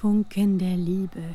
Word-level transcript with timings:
Funken 0.00 0.60
der 0.60 0.76
Liebe. 0.76 1.34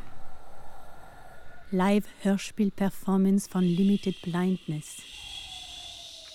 Live-Hörspiel-Performance 1.71 3.50
von 3.50 3.62
Limited 3.62 4.21
Blindness. 4.21 5.01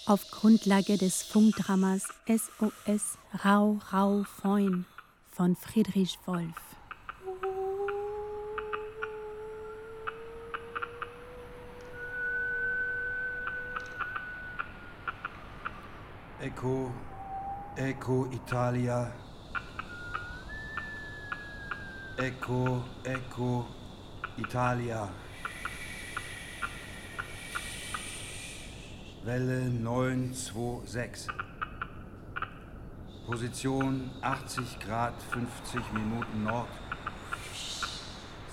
Auf 0.05 0.31
Grundlage 0.31 0.99
des 0.99 1.23
Funkdramas 1.23 2.07
SOS 2.27 3.17
Rau 3.43 3.79
Rau 3.91 4.25
Feun 4.25 4.85
von 5.31 5.57
Friedrich 5.57 6.19
Wolf. 6.27 6.53
Eco, 16.43 16.93
Eco 17.77 18.27
Italia. 18.31 19.11
Eco, 22.21 22.83
Eco 23.05 23.65
Italia. 24.37 25.09
Welle 29.25 29.71
926. 29.71 31.29
Position 33.25 34.11
80 34.21 34.79
Grad 34.85 35.15
50 35.33 35.93
Minuten 35.93 36.43
Nord. 36.43 36.67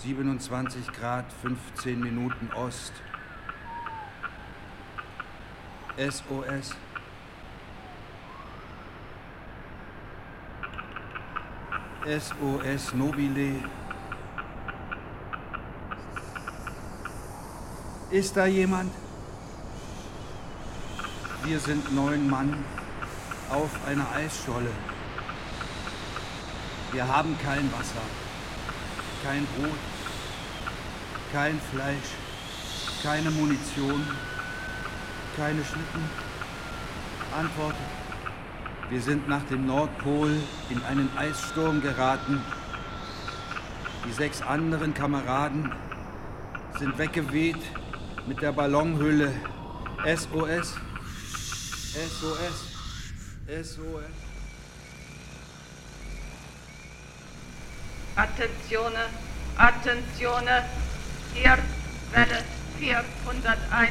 27 0.03 0.91
Grad 0.91 1.25
15 1.41 1.95
Minuten 1.99 2.51
Ost. 2.53 2.93
SOS. 5.97 6.75
SOS 12.05 12.93
Nobile. 12.93 13.63
Ist 18.11 18.37
da 18.37 18.45
jemand? 18.45 18.91
Wir 21.43 21.59
sind 21.59 21.95
neun 21.95 22.29
Mann 22.29 22.63
auf 23.49 23.71
einer 23.87 24.07
Eisscholle. 24.11 24.69
Wir 26.91 27.07
haben 27.07 27.35
kein 27.43 27.71
Wasser, 27.73 28.05
kein 29.23 29.45
Brot, 29.47 29.79
kein 31.33 31.59
Fleisch, 31.71 32.11
keine 33.01 33.31
Munition, 33.31 34.05
keine 35.35 35.65
Schlitten. 35.65 36.09
Antwortet. 37.35 38.04
Wir 38.89 39.01
sind 39.01 39.27
nach 39.27 39.43
dem 39.47 39.65
Nordpol 39.65 40.31
in 40.69 40.83
einen 40.83 41.09
Eissturm 41.17 41.81
geraten. 41.81 42.39
Die 44.05 44.11
sechs 44.11 44.43
anderen 44.43 44.93
Kameraden 44.93 45.71
sind 46.77 46.95
weggeweht 46.99 47.57
mit 48.27 48.43
der 48.43 48.51
Ballonhülle. 48.51 49.33
SOS. 50.05 50.75
SOS. 51.93 52.57
SOS. 53.47 54.03
Attenzione, 58.15 59.05
attenzione, 59.57 60.63
hier 61.33 61.57
Welle 62.11 62.43
401, 62.79 63.89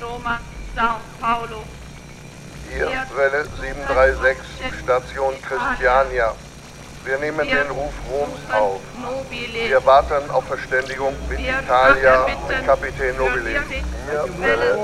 Roma, 0.00 0.38
Sao 0.76 1.00
Paulo. 1.18 1.64
Hier 2.74 2.88
Welle 3.14 3.44
736, 3.60 4.38
Station 4.82 5.34
Christiania. 5.42 6.34
Wir 7.04 7.18
nehmen 7.18 7.46
den 7.46 7.70
Ruf 7.70 7.92
Roms 8.10 8.38
auf. 8.52 8.80
Wir 9.52 9.84
warten 9.84 10.30
auf 10.30 10.44
Verständigung 10.46 11.14
mit 11.28 11.40
Italia 11.40 12.24
und 12.24 12.66
Kapitän 12.66 13.16
Nobile. 13.16 13.50
Hier 13.50 14.24
Welle 14.38 14.78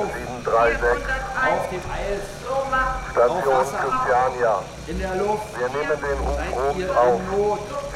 736, 0.45 0.89
Auf 1.39 1.69
dem 1.71 1.81
Eis. 1.91 2.25
Station 3.13 3.65
Christiania. 3.65 4.63
Wir 4.87 4.95
nehmen 4.95 5.99
den 6.03 6.19
Ruf 6.27 6.41
Roms 6.57 6.91
auf. 6.97 7.21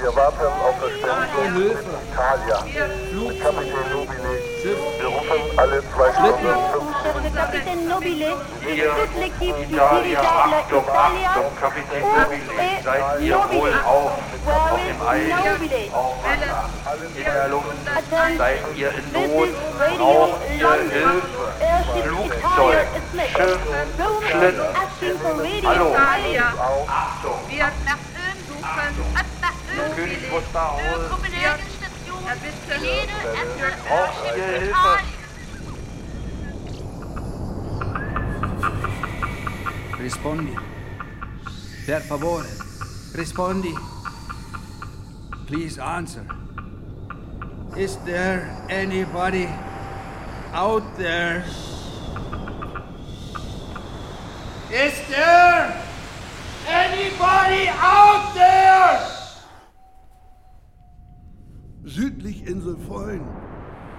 Wir 0.01 0.17
warten 0.17 0.47
auf 0.47 0.77
Verständigung 0.79 1.53
mit. 1.59 1.79
Italia. 2.13 2.59
Mit 3.13 3.43
Kapitän 3.43 3.87
Nobile. 3.93 4.33
Wir 4.63 5.07
rufen 5.07 5.59
alle 5.59 5.83
zwei 5.93 6.13
Stunden 6.13 6.55
15 6.73 6.83
Sur 6.83 6.92
le 7.23 7.31
capitaine 7.31 7.89
Nobile, 7.89 8.27
Hier, 8.67 8.91
toute 8.95 9.17
l'équipe 9.21 9.57
du 9.69 9.75
Italia, 9.75 10.21
dirigeable 10.21 10.55
Italia, 10.69 11.31
Nobile, 12.13 13.31
Nobile? 13.31 13.61
wohl 13.61 13.75
auf, 13.85 14.13
Eis, 15.09 15.29
Nobile? 15.29 15.91
Luft, 17.51 17.67
Attention, 17.97 18.39
seid 18.39 18.61
ihr 18.77 18.91
in 18.91 19.13
this 19.13 19.31
Not, 19.31 19.49
is 19.49 19.55
Radio 19.79 19.97
braucht 19.99 20.51
ihr 20.51 20.63
London. 20.63 20.91
Hilfe, 20.91 21.45
Airship 21.61 22.05
Flugzeug, 22.05 22.87
Italia 23.15 24.49
is 24.49 24.59
asking 24.77 25.19
for 25.19 25.35
Radio. 25.43 25.87
Italia. 25.93 26.47
Wir 27.49 27.69
nach 27.85 28.03
Öl 28.15 28.37
suchen, 28.49 28.87
nach 29.41 29.59
Öl 29.73 29.91
König 29.97 30.21
Wusterhausen, 30.31 31.09
Kopenhagen-Station, 31.11 32.23
jede 32.81 33.17
braucht 33.89 34.37
ihr 34.37 34.45
Hilfe, 34.45 35.22
Rispondi. 40.03 40.57
Per 41.87 42.01
favore. 42.01 42.45
Rispondi. 43.15 43.73
Please 45.47 45.79
answer. 45.79 46.27
Is 47.77 47.97
there 48.05 48.51
anybody 48.69 49.49
out 50.53 50.83
there? 50.97 51.45
Is 54.73 54.95
there 55.09 55.73
anybody 56.67 57.69
out 57.69 58.35
there? 58.35 58.99
Südlich 61.85 62.47
Insel 62.49 62.77
Vollen. 62.89 63.25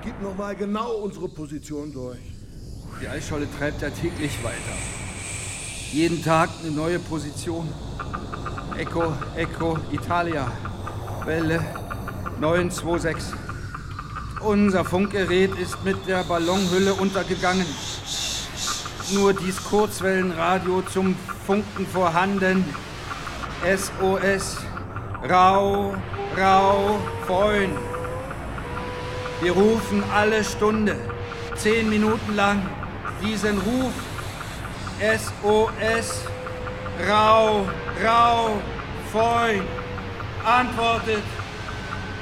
Gib 0.03 0.22
noch 0.22 0.35
mal 0.35 0.53
genau 0.53 0.96
unsere 0.96 1.30
Position 1.30 1.94
durch. 1.94 2.20
Die 3.02 3.08
Eisscholle 3.08 3.47
treibt 3.58 3.81
ja 3.81 3.90
täglich 3.90 4.44
weiter. 4.44 5.03
Jeden 5.94 6.24
Tag 6.24 6.50
eine 6.64 6.72
neue 6.72 6.98
Position. 6.98 7.72
Echo, 8.76 9.14
Echo, 9.36 9.78
Italia. 9.92 10.52
Welle 11.24 11.64
926. 12.40 13.31
Unser 14.40 14.86
Funkgerät 14.86 15.52
ist 15.59 15.84
mit 15.86 16.08
der 16.08 16.24
Ballonhülle 16.24 16.96
untergegangen. 16.96 17.68
Nur 19.12 19.36
dies 19.36 19.64
Kurzwellenradio 19.64 20.82
zum 20.82 21.16
Funken 21.46 21.86
vorhanden. 21.86 22.66
SOS. 23.64 24.58
Rau, 25.30 25.94
rau, 26.36 27.00
Freund. 27.28 27.78
Wir 29.44 29.52
rufen 29.52 30.03
alle 30.12 30.44
Stunde, 30.44 30.96
zehn 31.56 31.88
Minuten 31.88 32.36
lang, 32.36 32.68
diesen 33.24 33.59
Ruf. 33.59 33.94
SOS. 35.03 36.24
Rau, 37.09 37.68
rau, 38.03 38.62
Freund. 39.12 39.64
Antwortet. 40.46 41.24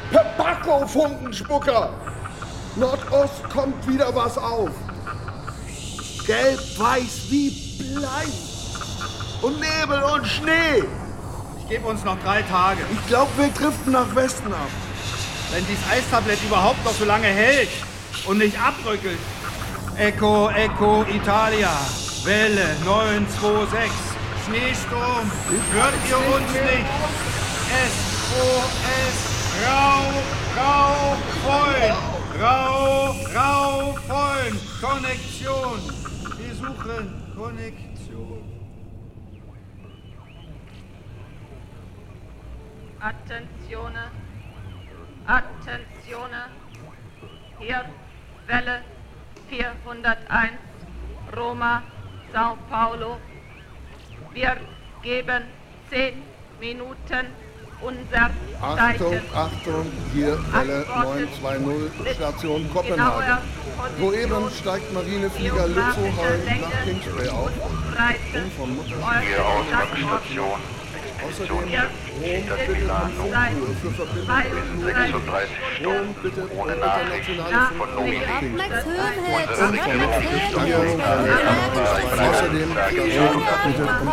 Pepacco, 0.09 0.87
Funkenspucker! 0.87 1.89
Nordost 2.75 3.43
kommt 3.49 3.87
wieder 3.87 4.13
was 4.15 4.37
auf. 4.37 4.71
Gelb-weiß 6.25 7.29
wie 7.29 7.49
Blei. 7.77 8.25
Und 9.41 9.59
Nebel 9.59 10.01
und 10.03 10.25
Schnee. 10.25 10.83
Ich 11.59 11.69
gebe 11.69 11.87
uns 11.87 12.03
noch 12.03 12.17
drei 12.23 12.41
Tage. 12.43 12.81
Ich 12.91 13.07
glaube, 13.07 13.29
wir 13.37 13.49
driften 13.49 13.93
nach 13.93 14.13
Westen 14.15 14.51
ab. 14.53 14.69
Wenn 15.51 15.65
dieses 15.67 15.83
Eistablett 15.89 16.43
überhaupt 16.43 16.83
noch 16.83 16.93
so 16.93 17.05
lange 17.05 17.27
hält 17.27 17.69
und 18.25 18.39
nicht 18.39 18.57
abbröckelt. 18.59 19.19
Echo, 19.97 20.49
Echo, 20.49 21.03
Italia. 21.03 21.69
Welle 22.23 22.75
926. 22.85 23.91
Schneesturm. 24.45 25.31
Hört 25.73 25.93
ihr 26.07 26.17
uns 26.35 26.51
nicht? 26.53 26.85
SOS. 27.89 29.17
Rau, 29.65 30.03
rau, 30.55 31.17
Freund. 31.43 31.97
Rau, 32.39 33.15
rau, 33.35 33.93
Freund. 34.07 34.59
Konnektion. 34.81 35.79
Wir 36.37 36.55
suchen 36.55 37.33
Konnektion. 37.35 37.91
Attenzione, 42.99 44.11
attenzione, 45.25 46.49
hier 47.57 47.85
Welle 48.45 48.83
401, 49.49 50.51
Roma, 51.35 51.81
Sao 52.33 52.57
Paulo. 52.69 53.17
Wir 54.33 54.57
geben 55.03 55.43
10 55.89 56.13
Minuten 56.59 57.27
unser 57.81 58.29
Achtung, 58.61 58.77
Zeichen. 58.77 59.21
Achtung, 59.35 59.91
hier 60.13 60.37
Welle 60.53 60.85
920, 60.87 62.15
Station 62.15 62.69
Kopenhagen. 62.73 63.37
Soeben 63.99 64.49
steigt 64.51 64.93
Marineflieger 64.93 65.67
Lützow 65.67 66.09
nach 66.15 66.83
Kingsway 66.83 67.29
auf, 67.29 67.51
um 67.51 68.51
von 68.51 68.75
Mutterschiff 68.75 69.27
Hier 69.27 69.45
Ausgangsstation. 69.45 70.80
Außerdem 71.27 71.55
Rom 71.55 71.65
bittet 71.65 72.89
um 73.19 73.31
Funkuhr 73.31 73.75
für 73.81 73.91
Verbindung 73.91 74.27
mit 74.77 74.95
36 74.95 75.49
Rom 75.85 76.11
Stunden 76.11 76.13
bittet 76.21 76.51
um 76.51 76.59
ohne 76.59 76.75
Nachricht 76.75 77.29
internationale 77.29 77.73
von 77.77 77.89
Funkverbindung 77.89 77.95
Nomi. 77.95 78.17
nach 78.17 78.39
Kingsway. 78.39 78.67
Max 78.69 78.73
Höhenheld, 78.85 79.49
Unsere 79.51 79.95
Regierung 80.61 80.99
Außerdem 82.21 82.69
Rom 83.21 83.41
bittet 83.65 83.89
um 83.89 84.07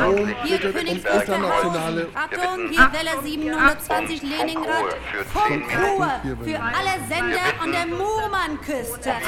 Rom 0.00 0.34
bittet 0.42 0.74
um 0.74 0.86
internationale 0.86 2.02
Achtung, 2.14 2.58
hier 2.70 2.88
Welle 2.92 3.14
720 3.22 4.22
Leningrad. 4.22 4.96
Funkruhe 5.32 6.10
für 6.44 6.60
alle 6.60 6.94
Sender 7.08 7.46
an 7.62 7.70
der 7.72 7.86
Murmanküste. 7.86 9.10
Ich 9.20 9.26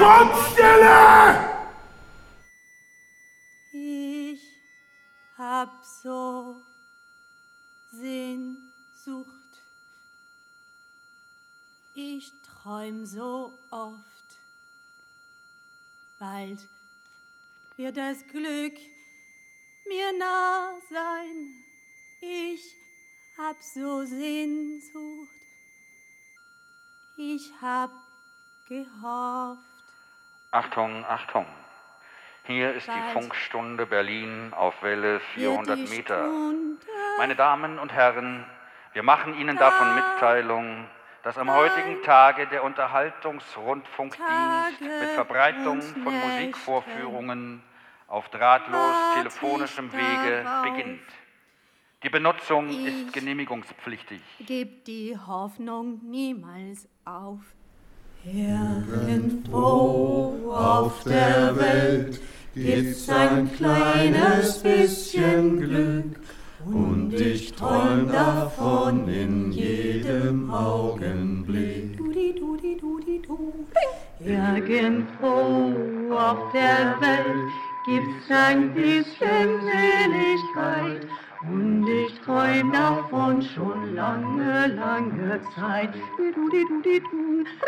hab 5.43 5.85
so 5.85 6.63
Sehnsucht. 7.91 9.29
Ich 11.95 12.33
träum 12.43 13.05
so 13.05 13.59
oft. 13.71 14.29
Bald 16.21 16.61
wird 17.77 17.97
das 17.97 18.25
Glück 18.29 18.79
mir 19.89 20.13
nah 20.17 20.75
sein. 20.89 21.65
Ich 22.21 22.77
hab 23.37 23.61
so 23.61 24.05
Sehnsucht. 24.05 25.29
Ich 27.17 27.53
hab 27.61 27.91
gehofft. 28.69 29.59
Achtung, 30.53 31.05
Achtung. 31.05 31.47
Hier 32.45 32.75
ist 32.75 32.89
die 32.89 33.13
Funkstunde 33.13 33.87
Berlin 33.87 34.53
auf 34.53 34.83
Welle 34.83 35.21
400 35.35 35.79
wird 35.79 35.89
die 35.89 35.97
Meter. 35.97 36.29
Meine 37.17 37.37
Damen 37.37 37.79
und 37.79 37.93
Herren, 37.93 38.45
wir 38.95 39.05
machen 39.05 39.39
Ihnen 39.39 39.57
davon 39.57 39.95
Mitteilung, 39.95 40.89
dass 41.23 41.39
am 41.39 41.53
heutigen 41.53 42.03
Tage 42.03 42.49
der 42.49 42.65
Unterhaltungsrundfunkdienst 42.65 44.81
mit 44.81 45.11
Verbreitung 45.11 45.81
von 45.81 46.19
Musikvorführungen 46.19 47.63
auf 48.09 48.29
drahtlos 48.29 48.97
telefonischem 49.15 49.93
Wege 49.93 50.45
beginnt. 50.65 51.07
Die 52.03 52.11
Benutzung 52.11 52.71
ist 52.71 53.13
genehmigungspflichtig. 53.13 54.21
Gib 54.41 54.85
die 54.87 55.17
Hoffnung 55.17 56.01
niemals 56.03 56.89
auf. 57.05 57.39
Irgendwo 58.25 59.75
auf 60.55 61.03
der 61.03 61.57
Welt 61.57 62.21
gibt's 62.55 63.09
ein 63.09 63.51
kleines 63.53 64.59
bisschen 64.61 65.59
Glück 65.59 66.21
und 66.65 67.15
ich 67.15 67.53
träum 67.53 68.13
davon 68.13 69.09
in 69.09 69.51
jedem 69.51 70.53
Augenblick. 70.53 71.99
Irgendwo 74.21 76.15
auf 76.15 76.53
der 76.53 76.95
Welt 77.01 77.51
gibt's 77.87 78.31
ein 78.31 78.73
bisschen 78.73 79.61
Seligkeit 79.67 81.09
und 81.49 81.87
ich 81.89 82.21
träum 82.21 82.73
davon 82.73 83.43
schon 83.43 83.95
lange, 83.95 84.69
lange 84.69 85.41
Zeit. 85.55 85.91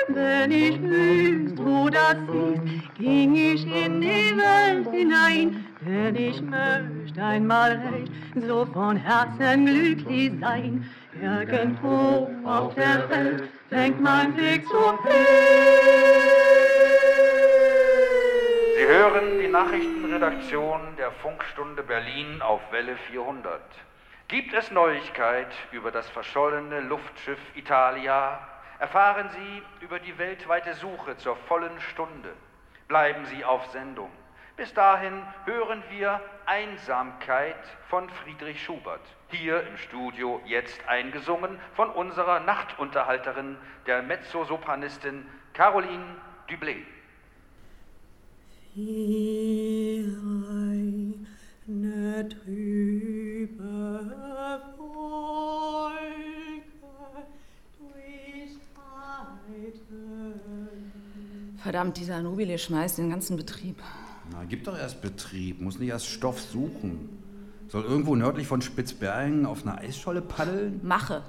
Wenn 0.09 0.51
ich 0.51 0.81
wüsst, 0.81 1.59
wo 1.59 1.89
das 1.89 2.15
ist, 2.15 2.95
ging 2.95 3.35
ich 3.35 3.67
in 3.67 4.01
die 4.01 4.33
Welt 4.37 4.89
hinein. 4.91 5.67
Denn 5.87 6.17
ich 6.17 6.41
möchte 6.41 7.23
einmal 7.23 7.73
recht 7.73 8.13
so 8.47 8.65
von 8.73 8.97
Herzen 8.97 9.67
glücklich 9.67 10.33
sein. 10.41 10.89
Irgendwo 11.21 12.31
auf 12.45 12.75
der 12.75 13.09
Welt 13.11 13.45
fängt 13.69 14.01
mein 14.01 14.37
Weg 14.37 14.65
so 14.69 14.99
Sie 18.85 18.91
hören 18.91 19.39
die 19.39 19.49
Nachrichtenredaktion 19.49 20.95
der 20.99 21.11
Funkstunde 21.11 21.83
Berlin 21.83 22.43
auf 22.43 22.61
Welle 22.71 22.99
400. 23.09 23.63
Gibt 24.29 24.53
es 24.53 24.71
Neuigkeit 24.71 25.49
über 25.73 25.91
das 25.91 26.07
verschollene 26.11 26.81
Luftschiff 26.81 27.39
Italia? 27.55 28.47
Erfahren 28.79 29.31
Sie 29.31 29.63
über 29.83 30.01
die 30.01 30.19
weltweite 30.19 30.75
Suche 30.75 31.17
zur 31.17 31.35
vollen 31.49 31.81
Stunde. 31.81 32.35
Bleiben 32.87 33.25
Sie 33.25 33.43
auf 33.43 33.65
Sendung. 33.69 34.11
Bis 34.59 34.75
dahin 34.75 35.23
hören 35.47 35.83
wir 35.89 36.21
Einsamkeit 36.45 37.57
von 37.89 38.11
Friedrich 38.11 38.63
Schubert. 38.63 39.01
Hier 39.29 39.67
im 39.67 39.79
Studio 39.79 40.43
jetzt 40.45 40.87
eingesungen 40.87 41.59
von 41.75 41.89
unserer 41.89 42.41
Nachtunterhalterin, 42.41 43.57
der 43.87 44.03
Mezzosopranistin 44.03 45.27
Caroline 45.55 46.05
Dublé. 46.51 46.83
Verdammt, 61.57 61.97
dieser 61.99 62.21
Nobile 62.21 62.59
schmeißt 62.59 62.99
den 62.99 63.11
ganzen 63.11 63.37
Betrieb. 63.37 63.77
Na, 64.33 64.43
gib 64.43 64.65
doch 64.65 64.77
erst 64.77 65.01
Betrieb, 65.01 65.61
muss 65.61 65.79
nicht 65.79 65.91
erst 65.91 66.07
Stoff 66.07 66.41
suchen. 66.41 67.09
Soll 67.69 67.85
irgendwo 67.85 68.17
nördlich 68.17 68.49
von 68.49 68.61
Spitzbergen 68.61 69.47
auf 69.47 69.65
einer 69.65 69.79
Eisscholle 69.79 70.21
paddeln? 70.21 70.81
Mache. 70.83 71.23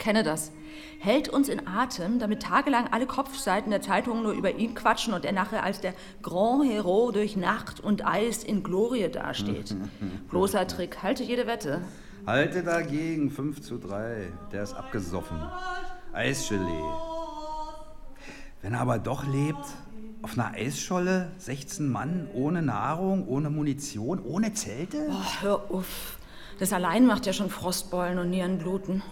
Kenne 0.00 0.22
das. 0.22 0.50
Hält 0.98 1.28
uns 1.28 1.48
in 1.48 1.68
Atem, 1.68 2.18
damit 2.18 2.42
tagelang 2.42 2.88
alle 2.90 3.06
Kopfseiten 3.06 3.70
der 3.70 3.82
Zeitungen 3.82 4.22
nur 4.22 4.32
über 4.32 4.50
ihn 4.56 4.74
quatschen 4.74 5.12
und 5.12 5.26
er 5.26 5.32
nachher 5.32 5.62
als 5.62 5.80
der 5.80 5.94
Grand 6.22 6.64
Hero 6.64 7.12
durch 7.12 7.36
Nacht 7.36 7.80
und 7.80 8.06
Eis 8.06 8.42
in 8.42 8.62
Glorie 8.62 9.08
dasteht. 9.08 9.76
Bloßer 10.30 10.66
Trick, 10.66 11.02
halte 11.02 11.22
jede 11.22 11.46
Wette. 11.46 11.82
Halte 12.26 12.62
dagegen, 12.62 13.30
5 13.30 13.60
zu 13.60 13.78
3. 13.78 14.32
Der 14.52 14.62
ist 14.62 14.72
abgesoffen. 14.72 15.38
Eisgelee. 16.14 16.64
Wenn 18.62 18.72
er 18.72 18.80
aber 18.80 18.98
doch 18.98 19.26
lebt, 19.26 19.64
auf 20.22 20.38
einer 20.38 20.52
Eisscholle, 20.52 21.30
16 21.38 21.90
Mann, 21.90 22.28
ohne 22.32 22.62
Nahrung, 22.62 23.28
ohne 23.28 23.50
Munition, 23.50 24.22
ohne 24.24 24.54
Zelte? 24.54 25.08
Oh, 25.10 25.42
hör 25.42 25.70
auf. 25.70 26.18
Das 26.58 26.72
allein 26.72 27.06
macht 27.06 27.26
ja 27.26 27.32
schon 27.32 27.50
Frostbeulen 27.50 28.18
und 28.18 28.30
Nierenbluten. 28.30 29.02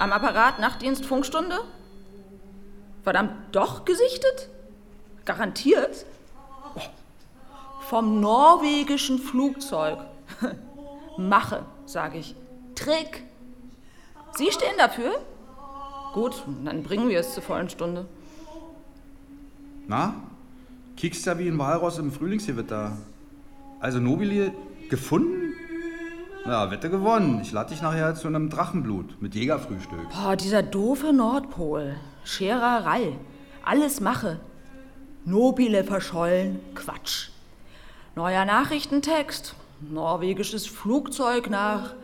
Am 0.00 0.14
Apparat 0.14 0.58
Nachtdienst 0.58 1.04
Funkstunde? 1.04 1.60
Verdammt, 3.02 3.32
doch 3.52 3.84
gesichtet? 3.84 4.48
Garantiert? 5.26 6.06
Oh. 6.74 6.80
Vom 7.82 8.18
norwegischen 8.18 9.18
Flugzeug. 9.18 9.98
Mache, 11.18 11.66
sage 11.84 12.16
ich. 12.16 12.34
Trick. 12.74 13.24
Sie 14.32 14.50
stehen 14.50 14.78
dafür? 14.78 15.20
Gut, 16.14 16.44
dann 16.64 16.82
bringen 16.82 17.10
wir 17.10 17.20
es 17.20 17.34
zur 17.34 17.42
vollen 17.42 17.68
Stunde. 17.68 18.06
Na? 19.86 20.14
Kiekst 20.96 21.26
ja 21.26 21.38
wie 21.38 21.48
ein 21.48 21.58
Walross 21.58 21.98
im 21.98 22.10
Frühlingsgewitter. 22.10 22.96
Also 23.80 24.00
Nobile 24.00 24.54
gefunden? 24.88 25.49
Na, 26.46 26.70
Wette 26.70 26.88
gewonnen. 26.90 27.40
Ich 27.42 27.52
lade 27.52 27.70
dich 27.70 27.82
nachher 27.82 28.14
zu 28.14 28.26
einem 28.28 28.48
Drachenblut 28.48 29.20
mit 29.20 29.34
Jägerfrühstück. 29.34 30.08
Boah, 30.10 30.36
dieser 30.36 30.62
doofe 30.62 31.12
Nordpol. 31.12 31.96
Schererei. 32.24 33.16
Alles 33.64 34.00
mache. 34.00 34.40
Nobile 35.24 35.84
verschollen. 35.84 36.60
Quatsch. 36.74 37.28
Neuer 38.16 38.44
Nachrichtentext. 38.44 39.54
Norwegisches 39.90 40.66
Flugzeug 40.66 41.50
nach 41.50 41.94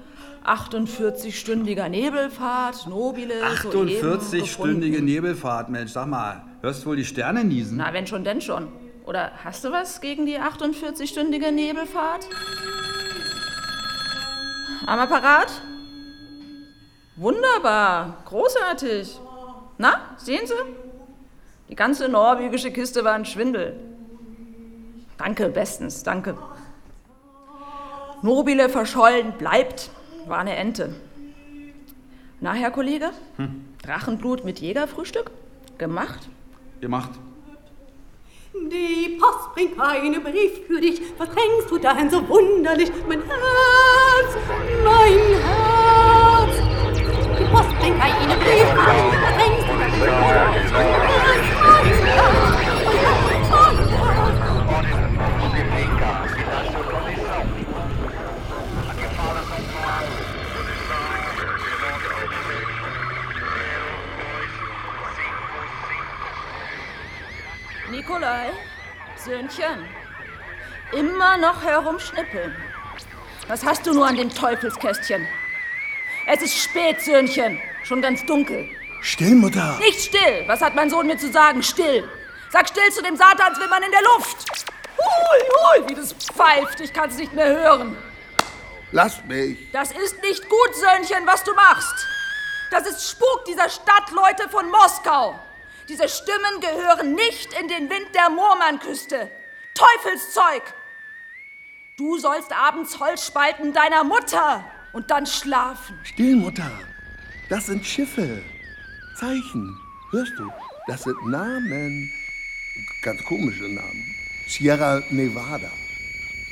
48-stündiger 0.44 1.88
Nebelfahrt. 1.88 2.86
Nobile. 2.86 3.34
soeben 3.62 3.88
48-stündige 3.88 4.40
gefunden. 4.40 5.04
Nebelfahrt, 5.04 5.70
Mensch. 5.70 5.92
Sag 5.92 6.06
mal, 6.08 6.44
hörst 6.60 6.84
du 6.84 6.90
wohl 6.90 6.96
die 6.96 7.04
Sterne 7.04 7.42
niesen? 7.42 7.78
Na, 7.78 7.92
wenn 7.92 8.06
schon, 8.06 8.22
denn 8.22 8.40
schon. 8.40 8.68
Oder 9.04 9.32
hast 9.44 9.64
du 9.64 9.72
was 9.72 10.00
gegen 10.00 10.26
die 10.26 10.38
48-stündige 10.38 11.50
Nebelfahrt? 11.50 12.28
Am 14.86 15.00
Apparat? 15.00 15.50
Wunderbar, 17.16 18.18
großartig. 18.24 19.18
Na, 19.78 20.16
sehen 20.16 20.46
Sie? 20.46 20.54
Die 21.68 21.74
ganze 21.74 22.08
norwegische 22.08 22.70
Kiste 22.70 23.02
war 23.02 23.14
ein 23.14 23.24
Schwindel. 23.24 23.74
Danke, 25.18 25.48
bestens, 25.48 26.04
danke. 26.04 26.38
Nobile 28.22 28.68
verschollen 28.68 29.32
bleibt, 29.32 29.90
war 30.26 30.38
eine 30.38 30.54
Ente. 30.54 30.94
Na, 32.40 32.52
Herr 32.52 32.70
Kollege? 32.70 33.10
Hm? 33.38 33.64
Drachenblut 33.82 34.44
mit 34.44 34.60
Jägerfrühstück? 34.60 35.32
Gemacht? 35.78 36.28
Gemacht. 36.80 37.10
Die 38.54 39.18
Post 39.20 39.54
bringt 39.54 39.80
einen 39.80 40.22
Brief 40.22 40.66
für 40.66 40.80
dich. 40.80 41.00
Was 41.18 41.28
denkst 41.28 41.68
du 41.68 41.78
dahin 41.78 42.08
so 42.08 42.26
wunderlich? 42.28 42.90
Mein 43.08 43.22
Herz, 44.16 44.32
mein 44.84 45.18
Herz. 45.44 46.54
Die 47.38 47.44
Post 47.44 47.72
bringt 47.78 48.02
einen 48.02 48.38
Brief 48.38 48.68
für 48.68 48.84
dich. 48.92 49.12
Was 49.22 49.36
denkst 49.36 49.66
du. 49.66 49.74
Nikolai, 67.90 68.50
Söhnchen, 69.16 69.86
immer 70.92 71.36
noch 71.36 71.62
herumschnippeln. 71.62 72.65
Was 73.48 73.64
hast 73.64 73.86
du 73.86 73.92
nur 73.92 74.06
an 74.06 74.16
dem 74.16 74.28
Teufelskästchen? 74.28 75.26
Es 76.26 76.42
ist 76.42 76.58
spät, 76.58 77.00
Söhnchen, 77.00 77.60
schon 77.84 78.02
ganz 78.02 78.26
dunkel. 78.26 78.68
Still, 79.02 79.36
Mutter. 79.36 79.78
Nicht 79.78 80.00
still. 80.00 80.42
Was 80.48 80.60
hat 80.60 80.74
mein 80.74 80.90
Sohn 80.90 81.06
mir 81.06 81.16
zu 81.16 81.30
sagen? 81.30 81.62
Still. 81.62 82.08
Sag 82.50 82.68
still 82.68 82.90
zu 82.90 83.02
dem 83.02 83.16
Satanswimmern 83.16 83.84
in 83.84 83.90
der 83.92 84.02
Luft. 84.02 84.66
Hui, 84.98 85.80
hui, 85.80 85.88
wie 85.88 85.94
das 85.94 86.12
pfeift. 86.12 86.80
Ich 86.80 86.92
kann 86.92 87.08
es 87.08 87.18
nicht 87.18 87.32
mehr 87.34 87.46
hören. 87.46 87.96
Lass 88.90 89.24
mich. 89.24 89.70
Das 89.70 89.92
ist 89.92 90.20
nicht 90.22 90.48
gut, 90.48 90.74
Söhnchen, 90.74 91.24
was 91.24 91.44
du 91.44 91.54
machst. 91.54 92.06
Das 92.72 92.84
ist 92.88 93.08
Spuk 93.08 93.44
dieser 93.46 93.68
Stadtleute 93.68 94.48
von 94.48 94.68
Moskau. 94.70 95.38
Diese 95.88 96.08
Stimmen 96.08 96.60
gehören 96.60 97.14
nicht 97.14 97.52
in 97.60 97.68
den 97.68 97.88
Wind 97.88 98.12
der 98.12 98.28
Murmanküste. 98.28 99.30
Teufelszeug! 99.74 100.62
Du 101.98 102.18
sollst 102.18 102.52
abends 102.52 103.00
Holz 103.00 103.26
spalten 103.26 103.72
deiner 103.72 104.04
Mutter 104.04 104.62
und 104.92 105.10
dann 105.10 105.24
schlafen. 105.24 105.98
Still, 106.04 106.36
Mutter. 106.36 106.70
Das 107.48 107.64
sind 107.66 107.86
Schiffe. 107.86 108.42
Zeichen. 109.18 109.80
Hörst 110.10 110.32
du? 110.36 110.52
Das 110.88 111.04
sind 111.04 111.26
Namen. 111.26 112.12
Ganz 113.00 113.24
komische 113.24 113.62
Namen. 113.62 114.14
Sierra 114.46 115.00
Nevada. 115.08 115.70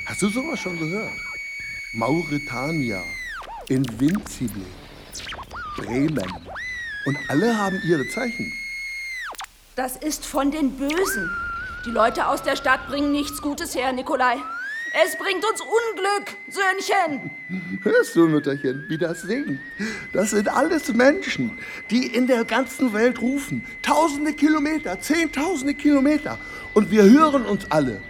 Hast 0.07 0.23
du 0.23 0.29
sowas 0.29 0.59
schon 0.59 0.79
gehört? 0.79 1.13
Mauretania, 1.93 3.03
Invincible, 3.69 4.65
Bremen. 5.77 6.49
Und 7.05 7.17
alle 7.29 7.55
haben 7.55 7.79
ihre 7.85 8.07
Zeichen. 8.09 8.51
Das 9.75 9.95
ist 9.97 10.25
von 10.25 10.49
den 10.49 10.75
Bösen. 10.75 11.29
Die 11.85 11.91
Leute 11.91 12.29
aus 12.29 12.41
der 12.41 12.55
Stadt 12.55 12.87
bringen 12.87 13.11
nichts 13.11 13.43
Gutes 13.43 13.75
her, 13.75 13.91
Nikolai. 13.91 14.37
Es 15.03 15.17
bringt 15.17 15.43
uns 15.43 15.59
Unglück, 15.59 16.37
Söhnchen. 16.47 17.31
Hörst 17.83 18.15
du, 18.15 18.27
Mütterchen, 18.27 18.85
wie 18.87 18.97
das 18.97 19.23
singt? 19.23 19.59
Das 20.13 20.29
sind 20.29 20.47
alles 20.47 20.93
Menschen, 20.93 21.59
die 21.91 22.07
in 22.07 22.27
der 22.27 22.45
ganzen 22.45 22.93
Welt 22.93 23.19
rufen. 23.19 23.65
Tausende 23.81 24.31
Kilometer, 24.31 24.97
zehntausende 25.01 25.73
Kilometer. 25.73 26.37
Und 26.73 26.91
wir 26.91 27.03
hören 27.03 27.45
uns 27.45 27.69
alle. 27.71 28.01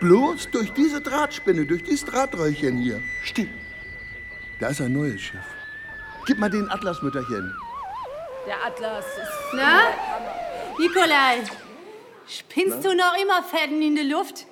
Bloß 0.00 0.50
durch 0.50 0.70
diese 0.74 1.00
Drahtspinne, 1.00 1.64
durch 1.64 1.82
dieses 1.82 2.04
Drahtröhrchen 2.04 2.76
hier. 2.76 3.00
Still. 3.22 3.48
Da 4.60 4.68
ist 4.68 4.82
ein 4.82 4.92
neues 4.92 5.22
Schiff. 5.22 5.40
Gib 6.26 6.38
mal 6.38 6.50
den 6.50 6.68
Atlas, 6.68 7.00
Mütterchen. 7.00 7.54
Der 8.46 8.66
Atlas 8.66 9.06
ist. 9.06 9.54
Na? 9.54 9.80
Nikolai, 10.78 11.42
spinnst 12.28 12.80
Na? 12.82 12.90
du 12.90 12.96
noch 12.96 13.14
immer 13.22 13.42
Fäden 13.44 13.80
in 13.80 13.94
der 13.94 14.04
Luft? 14.04 14.46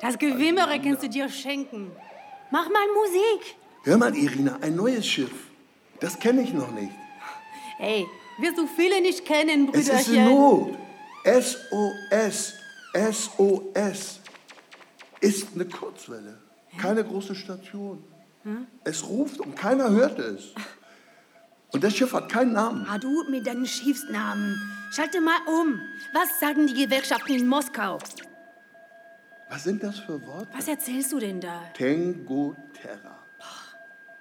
Das 0.00 0.18
Gewimmere 0.18 0.80
kannst 0.80 1.02
du 1.02 1.08
dir 1.08 1.28
schenken. 1.28 1.90
Mach 2.50 2.68
mal 2.68 2.86
Musik. 2.94 3.56
Hör 3.84 3.96
mal, 3.98 4.14
Irina, 4.14 4.58
ein 4.60 4.74
neues 4.74 5.06
Schiff. 5.06 5.32
Das 6.00 6.18
kenne 6.18 6.42
ich 6.42 6.52
noch 6.52 6.70
nicht. 6.72 6.92
Ey, 7.78 8.06
wirst 8.38 8.58
du 8.58 8.66
viele 8.66 9.00
nicht 9.00 9.24
kennen, 9.24 9.66
Brüderchen. 9.66 9.94
Es 9.94 10.08
ist 10.08 10.14
in 10.14 10.24
Not. 10.24 10.76
SOS. 11.24 12.54
SOS. 12.94 14.20
Ist 15.20 15.48
eine 15.54 15.66
Kurzwelle. 15.66 16.38
Keine 16.78 17.04
große 17.04 17.34
Station. 17.34 18.02
Hm? 18.42 18.66
Es 18.84 19.06
ruft 19.06 19.38
und 19.40 19.54
keiner 19.54 19.90
hört 19.90 20.18
es. 20.18 20.54
Und 21.72 21.84
das 21.84 21.94
Schiff 21.94 22.12
hat 22.12 22.30
keinen 22.30 22.52
Namen. 22.52 22.86
Ah, 22.88 22.98
du 22.98 23.24
mit 23.30 23.46
deinen 23.46 23.66
Schiffsnamen. 23.66 24.56
Schalte 24.92 25.20
mal 25.20 25.38
um. 25.46 25.78
Was 26.14 26.40
sagen 26.40 26.66
die 26.66 26.84
Gewerkschaften 26.84 27.34
in 27.34 27.46
Moskau? 27.46 27.98
Was 29.50 29.64
sind 29.64 29.82
das 29.82 29.98
für 29.98 30.24
Worte? 30.26 30.48
Was 30.52 30.68
erzählst 30.68 31.12
du 31.12 31.18
denn 31.18 31.40
da? 31.40 31.62
Tengo 31.74 32.56
Terra. 32.72 33.18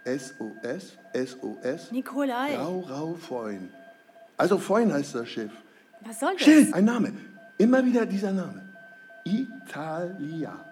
SOS, 0.06 0.98
SOS. 1.14 1.92
Nikolai. 1.92 2.58
Rau, 2.58 2.80
rau, 2.80 3.14
Feun. 3.14 3.70
Also 4.38 4.58
Feun 4.58 4.92
heißt 4.92 5.14
das 5.16 5.30
Schiff. 5.30 5.52
Was 6.02 6.20
soll 6.20 6.34
das? 6.34 6.42
Still, 6.42 6.74
ein 6.74 6.86
Name. 6.86 7.14
Immer 7.58 7.86
wieder 7.86 8.06
dieser 8.08 8.32
Name. 8.32 8.64
Italia. 9.24 10.66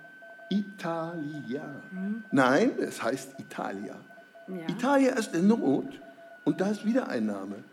Italia. 0.50 1.66
Hm? 1.92 2.24
Nein, 2.32 2.72
es 2.80 3.04
heißt 3.04 3.36
Italia. 3.38 3.96
Ja. 4.48 4.70
Italia 4.70 5.12
ist 5.14 5.36
in 5.36 5.48
Not 5.48 6.02
und 6.46 6.60
da 6.62 6.70
ist 6.70 6.84
wieder 6.86 7.10
ein 7.10 7.26
Name. 7.26 7.64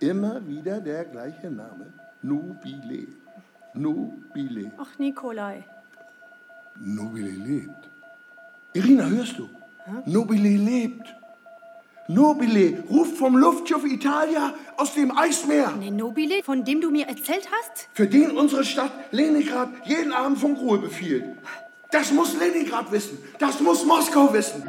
Immer 0.00 0.44
wieder 0.48 0.80
der 0.80 1.04
gleiche 1.04 1.50
Name. 1.50 1.92
Nobile. 2.22 3.06
Nobile. 3.74 4.72
Ach, 4.78 4.98
Nikolai. 4.98 5.64
Nobile 6.80 7.30
lebt. 7.30 7.88
Irina, 8.72 9.06
hörst 9.06 9.38
du? 9.38 9.48
Hm? 9.84 10.02
Nobile 10.06 10.48
lebt. 10.48 11.14
Nobile 12.08 12.82
ruft 12.90 13.16
vom 13.16 13.36
Luftschiff 13.36 13.84
Italia 13.84 14.54
aus 14.76 14.94
dem 14.94 15.16
Eismeer. 15.16 15.72
Der 15.80 15.90
Nobile, 15.90 16.42
von 16.42 16.64
dem 16.64 16.80
du 16.80 16.90
mir 16.90 17.06
erzählt 17.06 17.48
hast? 17.50 17.88
Für 17.92 18.06
den 18.06 18.32
unsere 18.32 18.64
Stadt 18.64 18.92
Leningrad 19.12 19.68
jeden 19.84 20.12
Abend 20.12 20.38
Funkruhe 20.38 20.78
befiehlt. 20.78 21.24
Das 21.90 22.10
muss 22.12 22.36
Leningrad 22.38 22.90
wissen. 22.90 23.18
Das 23.38 23.60
muss 23.60 23.84
Moskau 23.84 24.32
wissen. 24.32 24.64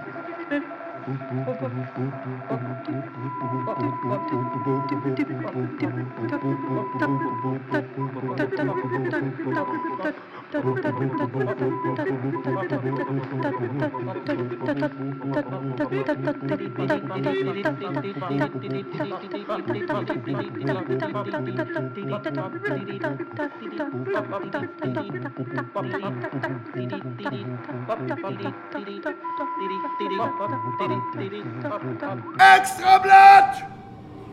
Extrablatt! 32.58 33.64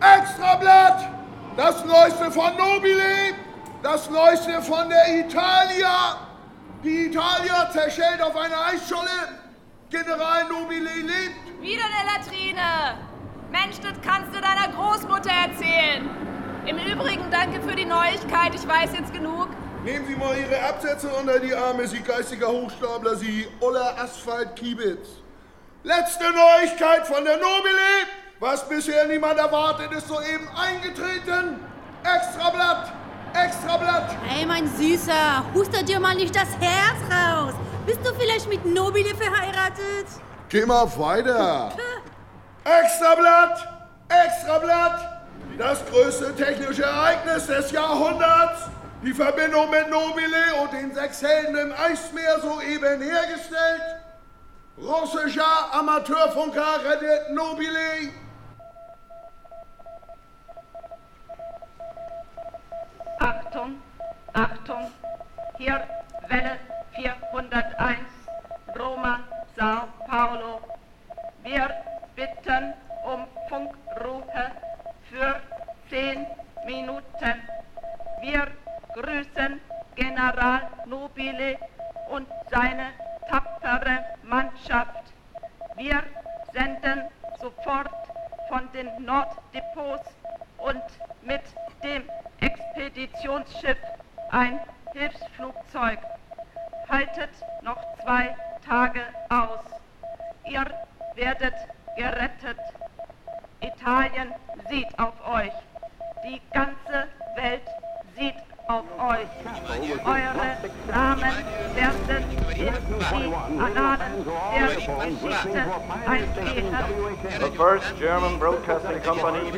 Extrablatt! 0.00 1.08
Das 1.56 1.84
Neueste 1.84 2.30
von 2.30 2.56
Nobile! 2.56 3.49
Das 3.82 4.10
Neueste 4.10 4.60
von 4.60 4.90
der 4.90 5.20
Italia! 5.20 6.18
Die 6.84 7.06
Italia 7.06 7.70
zerschellt 7.72 8.20
auf 8.20 8.36
einer 8.36 8.66
Eisscholle! 8.66 9.08
General 9.88 10.44
Nobile 10.48 10.90
lebt! 11.00 11.62
Wieder 11.62 11.84
eine 11.84 12.18
Latrine! 12.18 12.98
Mensch, 13.50 13.80
das 13.80 13.94
kannst 14.04 14.36
du 14.36 14.40
deiner 14.40 14.68
Großmutter 14.76 15.30
erzählen! 15.30 16.10
Im 16.66 16.76
Übrigen 16.76 17.30
danke 17.30 17.62
für 17.62 17.74
die 17.74 17.86
Neuigkeit, 17.86 18.54
ich 18.54 18.68
weiß 18.68 18.90
jetzt 18.98 19.14
genug. 19.14 19.48
Nehmen 19.82 20.06
Sie 20.06 20.14
mal 20.14 20.36
Ihre 20.36 20.62
Absätze 20.62 21.08
unter 21.08 21.38
die 21.38 21.54
Arme, 21.54 21.86
Sie 21.86 22.00
geistiger 22.00 22.48
Hochstapler, 22.48 23.16
Sie 23.16 23.48
Oller 23.60 23.98
Asphalt 23.98 24.56
Kiebitz. 24.56 25.08
Letzte 25.84 26.24
Neuigkeit 26.24 27.06
von 27.06 27.24
der 27.24 27.38
Nobile. 27.38 28.06
Was 28.40 28.68
bisher 28.68 29.06
niemand 29.06 29.38
erwartet, 29.38 29.90
ist 29.92 30.06
soeben 30.06 30.48
eingetreten. 30.54 31.60
Extrablatt! 32.04 32.99
Extrablatt! 33.34 34.16
Hey, 34.26 34.44
mein 34.46 34.68
Süßer, 34.76 35.44
huster 35.54 35.82
dir 35.82 36.00
mal 36.00 36.14
nicht 36.14 36.34
das 36.34 36.48
Herz 36.58 36.98
raus. 37.10 37.52
Bist 37.86 38.00
du 38.04 38.12
vielleicht 38.14 38.48
mit 38.48 38.64
Nobile 38.64 39.14
verheiratet? 39.14 40.06
Geh 40.48 40.66
mal 40.66 40.86
weiter. 40.98 41.72
Extrablatt! 42.64 43.68
Extrablatt! 44.08 45.22
Das 45.58 45.84
größte 45.86 46.34
technische 46.34 46.82
Ereignis 46.82 47.46
des 47.46 47.70
Jahrhunderts! 47.70 48.70
die 49.02 49.14
Verbindung 49.14 49.70
mit 49.70 49.88
Nobile 49.88 50.62
und 50.62 50.72
den 50.72 50.92
sechs 50.92 51.22
Helden 51.22 51.56
im 51.56 51.72
Eismeer 51.72 52.40
soeben 52.40 53.00
hergestellt. 53.00 53.82
Russischer 54.78 55.72
Amateurfunker 55.72 56.84
rettet 56.84 57.30
Nobile. 57.32 58.12
Achtung, 63.18 63.80
Achtung, 64.40 64.90
hier 65.58 65.82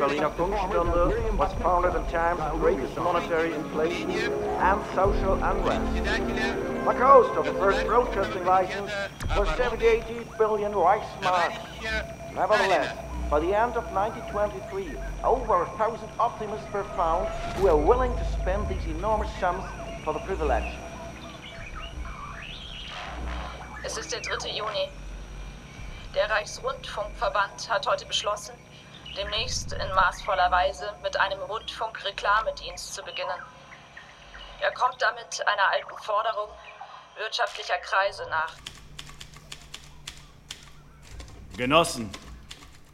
Berliner 0.02 0.30
Funkstunde, 0.30 1.36
was 1.36 1.52
founded 1.62 1.94
in 1.94 2.04
times 2.10 2.40
of 2.40 2.58
greatest 2.58 2.96
monetary 2.96 3.52
inflation 3.54 4.10
and 4.10 4.82
social 4.96 5.34
unrest. 5.34 5.94
The 6.84 6.94
cost 6.94 7.30
of 7.38 7.44
the 7.46 7.52
first 7.52 7.86
broadcasting 7.86 8.44
license 8.44 8.90
was 9.36 9.48
78 9.50 10.02
billion 10.36 10.72
Reichsmark. 10.72 11.52
Nevertheless, 12.34 12.98
by 13.30 13.38
the 13.38 13.54
end 13.54 13.76
of 13.76 13.84
1923, 13.94 14.98
over 15.22 15.62
a 15.62 15.66
thousand 15.78 16.08
optimists 16.18 16.66
were 16.72 16.82
found 16.98 17.28
who 17.54 17.66
were 17.66 17.76
willing 17.76 18.12
to 18.16 18.24
spend 18.32 18.68
these 18.68 18.84
enormous 18.86 19.30
sums 19.38 19.62
for 20.02 20.12
the 20.14 20.20
privilege. 20.26 20.66
Es 23.84 23.96
ist 23.96 24.10
der 24.10 24.20
3. 24.20 24.48
Juni. 24.50 24.88
Der 26.16 26.28
Reichsrundfunkverband 26.28 27.70
hat 27.70 27.86
heute 27.86 28.04
beschlossen, 28.04 28.54
demnächst 29.16 29.72
in 29.72 29.94
maßvoller 29.94 30.50
Weise 30.50 30.94
mit 31.02 31.18
einem 31.18 31.40
Rundfunkreklamedienst 31.42 32.94
zu 32.94 33.02
beginnen. 33.02 33.40
Er 34.60 34.72
kommt 34.72 35.00
damit 35.00 35.46
einer 35.46 35.70
alten 35.72 36.02
Forderung 36.02 36.48
wirtschaftlicher 37.18 37.78
Kreise 37.78 38.24
nach. 38.30 38.54
Genossen, 41.56 42.10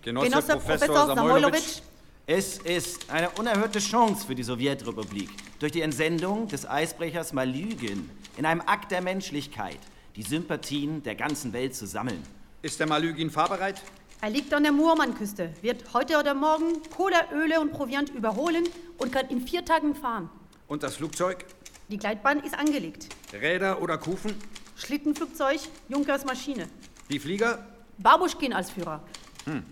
Genosse, 0.03 0.29
Genosse 0.29 0.57
Professor, 0.57 0.87
Professor 0.89 1.07
Samoylowitsch, 1.07 1.83
es 2.27 2.59
ist 2.59 3.09
eine 3.11 3.31
unerhörte 3.31 3.79
Chance 3.79 4.27
für 4.27 4.35
die 4.35 4.43
Sowjetrepublik, 4.43 5.31
durch 5.61 5.73
die 5.73 5.83
Entsendung 5.83 6.49
des 6.49 6.69
Eisbrechers 6.69 7.33
Malygin 7.33 8.11
in 8.37 8.45
einem 8.45 8.61
Akt 8.63 8.91
der 8.91 9.01
Menschlichkeit 9.01 9.79
die 10.17 10.23
Sympathien 10.23 11.03
der 11.03 11.15
ganzen 11.15 11.53
Welt 11.53 11.77
zu 11.77 11.87
sammeln. 11.87 12.23
Ist 12.61 12.81
der 12.81 12.89
Malygin 12.89 13.31
fahrbereit? 13.31 13.81
Er 14.21 14.31
liegt 14.31 14.53
an 14.53 14.65
der 14.65 14.73
Murmann-Küste, 14.73 15.55
wird 15.63 15.95
heute 15.95 16.19
oder 16.19 16.35
morgen 16.35 16.83
Kohle, 16.91 17.15
Öle 17.33 17.61
und 17.61 17.71
Proviant 17.71 18.11
überholen 18.11 18.65
und 18.99 19.13
kann 19.13 19.29
in 19.29 19.41
vier 19.41 19.65
Tagen 19.65 19.95
fahren. 19.95 20.29
Und 20.67 20.83
das 20.83 20.97
Flugzeug? 20.97 21.45
Die 21.89 21.99
Gleitbahn 21.99 22.41
ist 22.41 22.59
angelegt. 22.59 23.15
Räder 23.33 23.81
oder 23.81 23.97
Kufen? 23.97 24.35
Schlittenflugzeug, 24.75 25.61
Junkers 25.89 26.25
Maschine. 26.25 26.67
Die 27.09 27.21
Flieger? 27.21 27.65
Babuschkin 27.99 28.53
als 28.53 28.71
Führer. 28.71 29.05
Hm. 29.45 29.63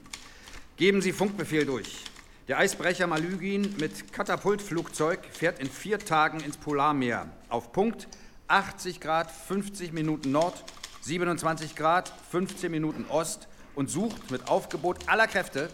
Geben 0.77 1.03
Sie 1.03 1.13
Funkbefehl 1.13 1.67
durch. 1.67 2.05
Der 2.47 2.59
Eisbrecher 2.59 3.09
Malygin 3.09 3.75
mit 3.81 4.13
Katapultflugzeug 4.13 5.25
fährt 5.33 5.59
in 5.59 5.69
vier 5.69 5.99
Tagen 5.99 6.39
ins 6.39 6.57
Polarmeer. 6.57 7.29
Auf 7.49 7.73
Punkt 7.73 8.07
80 8.47 9.01
Grad 9.01 9.29
50 9.29 9.93
Minuten 9.93 10.31
Nord, 10.31 10.55
27 11.01 11.75
Grad 11.75 12.13
15 12.31 12.71
Minuten 12.71 13.07
Ost 13.09 13.49
und 13.77 13.89
sucht 13.89 14.31
mit 14.33 14.49
Aufgebot 14.49 15.09
aller 15.09 15.29
Kräfte, 15.29 15.71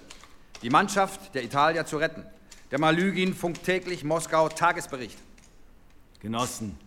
die 0.61 0.69
Mannschaft 0.69 1.35
der 1.35 1.45
Italier 1.45 1.87
zu 1.87 1.97
retten. 1.97 2.25
Der 2.71 2.79
Malygin 2.79 3.35
funkt 3.35 3.65
täglich 3.65 4.05
Moskau 4.05 4.49
Tagesbericht. 4.49 5.19
Genossen, 6.21 6.79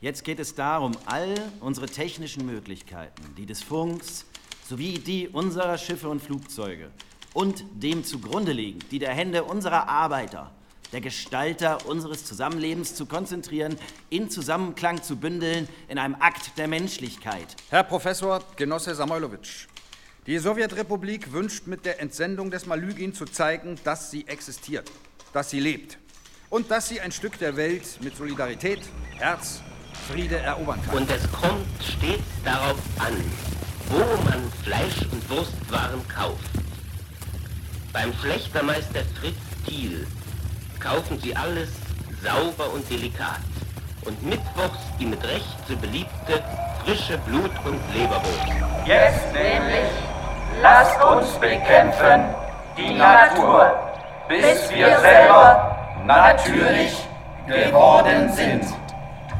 jetzt 0.00 0.24
geht 0.24 0.40
es 0.40 0.54
darum, 0.54 0.92
all 1.06 1.34
unsere 1.60 1.86
technischen 1.86 2.44
Möglichkeiten, 2.44 3.22
die 3.36 3.46
des 3.46 3.62
Funks 3.62 4.26
sowie 4.68 4.98
die 4.98 5.28
unserer 5.28 5.78
Schiffe 5.78 6.08
und 6.08 6.20
Flugzeuge 6.20 6.90
und 7.34 7.64
dem 7.72 8.04
zugrunde 8.04 8.52
liegen, 8.52 8.80
die 8.90 8.98
der 8.98 9.14
Hände 9.14 9.44
unserer 9.44 9.88
Arbeiter, 9.88 10.50
der 10.92 11.00
Gestalter 11.00 11.86
unseres 11.86 12.24
Zusammenlebens 12.24 12.94
zu 12.94 13.06
konzentrieren, 13.06 13.78
in 14.10 14.30
Zusammenklang 14.30 15.02
zu 15.02 15.16
bündeln, 15.16 15.68
in 15.88 15.98
einem 15.98 16.16
Akt 16.20 16.58
der 16.58 16.68
Menschlichkeit. 16.68 17.56
Herr 17.70 17.84
Professor 17.84 18.42
Genosse 18.56 18.94
Samoylowitsch, 18.94 19.66
die 20.26 20.38
Sowjetrepublik 20.38 21.32
wünscht 21.32 21.66
mit 21.66 21.86
der 21.86 22.00
Entsendung 22.00 22.50
des 22.50 22.66
Malygin 22.66 23.14
zu 23.14 23.26
zeigen, 23.26 23.78
dass 23.84 24.10
sie 24.10 24.26
existiert, 24.26 24.90
dass 25.32 25.50
sie 25.50 25.60
lebt 25.60 25.98
und 26.50 26.70
dass 26.70 26.88
sie 26.88 27.00
ein 27.00 27.12
Stück 27.12 27.38
der 27.38 27.56
Welt 27.56 27.84
mit 28.02 28.16
Solidarität, 28.16 28.80
Herz, 29.18 29.62
Friede 30.10 30.38
erobern 30.38 30.80
kann. 30.84 30.96
Und 30.96 31.10
es 31.10 31.30
kommt 31.32 31.66
stets 31.80 32.22
darauf 32.44 32.78
an, 32.98 33.14
wo 33.88 33.98
man 34.24 34.50
Fleisch- 34.62 35.06
und 35.12 35.30
Wurstwaren 35.30 36.06
kauft. 36.08 36.50
Beim 37.92 38.12
Schlechtermeister 38.14 39.02
Fritz 39.20 39.36
Thiel 39.66 40.06
kaufen 40.80 41.18
sie 41.22 41.34
alles 41.34 41.70
sauber 42.22 42.72
und 42.72 42.88
delikat. 42.90 43.40
Und 44.04 44.22
mittwochs 44.22 44.78
die 45.00 45.06
mit 45.06 45.22
Recht 45.24 45.56
so 45.68 45.76
beliebte 45.76 46.42
frische 46.84 47.18
Blut- 47.18 47.64
und 47.64 47.80
Leberwurst. 47.92 48.46
Jetzt 48.86 49.32
nämlich, 49.32 49.90
lasst 50.60 51.02
uns 51.02 51.32
bekämpfen 51.38 52.34
die 52.76 52.94
Natur, 52.94 53.74
bis 54.28 54.70
wir 54.70 54.98
selber 54.98 55.76
natürlich 56.04 57.06
geworden 57.46 58.30
sind. 58.32 58.64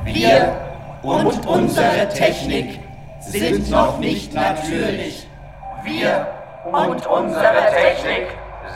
Wir 0.05 0.55
und 1.03 1.47
unsere 1.47 2.09
Technik 2.09 2.81
sind 3.21 3.71
noch 3.71 3.99
nicht 3.99 4.33
natürlich. 4.33 5.29
Wir 5.83 6.27
und 6.65 7.07
unsere 7.07 7.71
Technik 7.71 8.29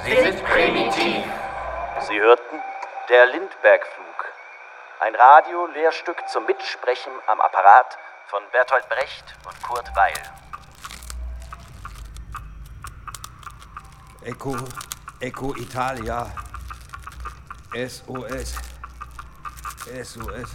sind 0.05 0.44
primitiv. 0.44 1.24
Sie 2.00 2.20
hörten 2.20 2.62
der 3.09 3.26
Lindbergflug, 3.26 4.33
ein 5.00 5.14
Radio-Lehrstück 5.14 6.29
zum 6.29 6.46
Mitsprechen 6.46 7.12
am 7.26 7.40
Apparat 7.40 7.98
von 8.26 8.42
Bertolt 8.53 8.88
Brecht 8.88 9.24
und 9.44 9.62
Kurt 9.62 9.90
Weil. 9.96 10.12
Eco, 14.22 14.54
Eco 15.18 15.54
Italia. 15.56 16.26
SOS. 17.72 18.59
SOS. 19.87 20.50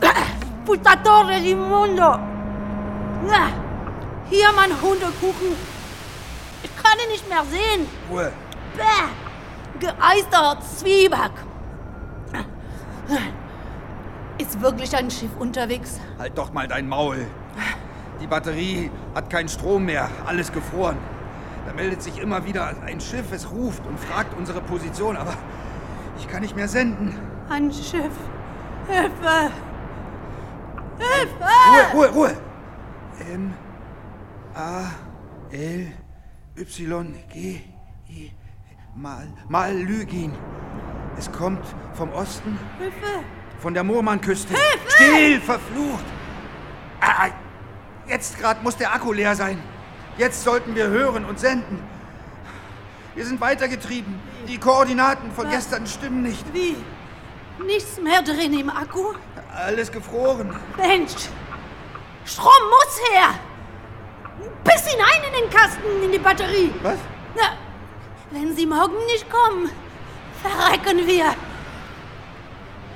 Puttatore 0.64 1.40
di 1.40 1.54
mondo! 1.54 2.18
Hier, 4.30 4.52
mein 4.54 4.70
Hundekuchen. 4.80 5.56
Ich 6.62 6.76
kann 6.82 6.98
ihn 7.04 7.10
nicht 7.10 7.28
mehr 7.28 7.44
sehen. 7.44 7.86
Ruhe. 8.08 8.32
Bäh! 8.76 9.08
Geeister 9.78 10.58
Zwieback. 10.60 11.32
Ist 14.38 14.58
wirklich 14.62 14.96
ein 14.96 15.10
Schiff 15.10 15.36
unterwegs? 15.38 16.00
Halt 16.18 16.38
doch 16.38 16.52
mal 16.52 16.66
dein 16.66 16.88
Maul. 16.88 17.26
Die 18.20 18.26
Batterie 18.26 18.90
hat 19.14 19.30
keinen 19.30 19.48
Strom 19.48 19.86
mehr. 19.86 20.08
Alles 20.26 20.52
gefroren. 20.52 20.98
Da 21.66 21.72
meldet 21.72 22.02
sich 22.02 22.18
immer 22.18 22.44
wieder 22.44 22.74
ein 22.84 23.00
Schiff, 23.00 23.32
es 23.32 23.50
ruft 23.50 23.84
und 23.86 23.98
fragt 23.98 24.36
unsere 24.36 24.60
Position, 24.60 25.16
aber 25.16 25.34
ich 26.18 26.28
kann 26.28 26.42
nicht 26.42 26.56
mehr 26.56 26.68
senden. 26.68 27.14
Ein 27.48 27.72
Schiff. 27.72 28.12
Hilfe! 28.86 29.50
Hilfe! 30.98 31.92
Ruhe, 31.94 32.08
Ruhe, 32.08 32.08
Ruhe! 32.08 32.36
M 33.32 33.54
A 34.54 34.84
L 35.52 35.92
Y 36.56 37.14
G 37.32 37.60
I 38.08 38.32
Mal, 38.96 39.28
mal 39.48 39.74
Lügin. 39.74 40.32
Es 41.16 41.30
kommt 41.30 41.64
vom 41.94 42.10
Osten. 42.12 42.58
Hilfe! 42.78 43.24
Von 43.58 43.74
der 43.74 43.84
Murmanküste. 43.84 44.54
Hilfe! 44.54 44.90
Still, 44.90 45.40
verflucht! 45.40 46.04
Ah 47.00 47.28
jetzt 48.10 48.38
gerade 48.38 48.62
muss 48.62 48.76
der 48.76 48.92
Akku 48.92 49.12
leer 49.12 49.34
sein. 49.34 49.58
Jetzt 50.18 50.44
sollten 50.44 50.74
wir 50.74 50.88
hören 50.88 51.24
und 51.24 51.40
senden. 51.40 51.82
Wir 53.14 53.24
sind 53.24 53.40
weitergetrieben. 53.40 54.20
Die 54.46 54.58
Koordinaten 54.58 55.32
von 55.32 55.46
Was? 55.46 55.54
gestern 55.54 55.86
stimmen 55.86 56.22
nicht. 56.22 56.44
Wie? 56.52 56.76
Nichts 57.64 58.00
mehr 58.00 58.22
drin 58.22 58.58
im 58.58 58.70
Akku? 58.70 59.14
Alles 59.54 59.90
gefroren. 59.90 60.54
Mensch! 60.76 61.12
Strom 62.24 62.62
muss 62.68 63.10
her! 63.10 63.34
Bis 64.64 64.86
hinein 64.86 65.22
in 65.28 65.42
den 65.42 65.50
Kasten, 65.50 66.02
in 66.02 66.12
die 66.12 66.18
Batterie. 66.18 66.72
Was? 66.82 66.98
Na, 67.34 67.56
wenn 68.30 68.54
Sie 68.56 68.66
morgen 68.66 68.96
nicht 69.06 69.26
kommen, 69.30 69.70
verrecken 70.42 71.06
wir. 71.06 71.34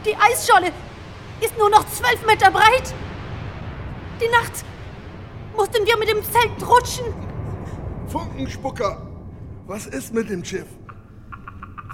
Die 0.05 0.17
Eisscholle 0.17 0.73
ist 1.41 1.57
nur 1.59 1.71
noch 1.71 1.87
zwölf 1.89 2.25
Meter 2.27 2.51
breit. 2.51 2.95
Die 4.21 4.29
Nacht 4.29 4.65
mussten 5.57 5.87
wir 5.87 5.97
mit 5.99 6.09
dem 6.09 6.23
Zelt 6.23 6.69
rutschen. 6.69 7.07
Funkenspucker, 8.09 9.07
was 9.67 9.87
ist 9.87 10.13
mit 10.15 10.29
dem 10.31 10.45
Schiff? 10.45 10.67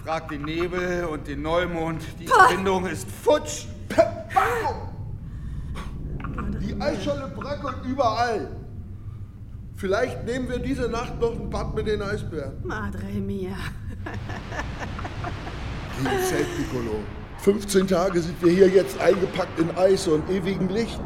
Frag 0.04 0.28
den 0.28 0.42
Nebel 0.42 1.04
und 1.04 1.26
den 1.26 1.42
Neumond. 1.42 2.02
Die 2.18 2.24
Pah. 2.24 2.48
Verbindung 2.48 2.86
ist 2.86 3.08
futsch. 3.10 3.66
Die 6.60 6.80
Eisscholle 6.80 7.32
brackelt 7.36 7.84
überall. 7.84 8.56
Vielleicht 9.76 10.24
nehmen 10.24 10.48
wir 10.48 10.58
diese 10.58 10.88
Nacht 10.88 11.20
noch 11.20 11.32
ein 11.32 11.48
Bad 11.48 11.74
mit 11.74 11.86
den 11.86 12.02
Eisbären. 12.02 12.54
Madre 12.64 13.06
mia. 13.06 13.56
Liebes 15.98 16.28
Zelt, 16.28 16.46
Piccolo. 16.56 16.96
15 17.38 17.86
Tage 17.86 18.20
sind 18.20 18.42
wir 18.42 18.52
hier 18.52 18.68
jetzt 18.68 18.98
eingepackt 19.00 19.58
in 19.58 19.70
Eis 19.76 20.06
und 20.06 20.28
ewigem 20.28 20.68
Licht. 20.68 21.00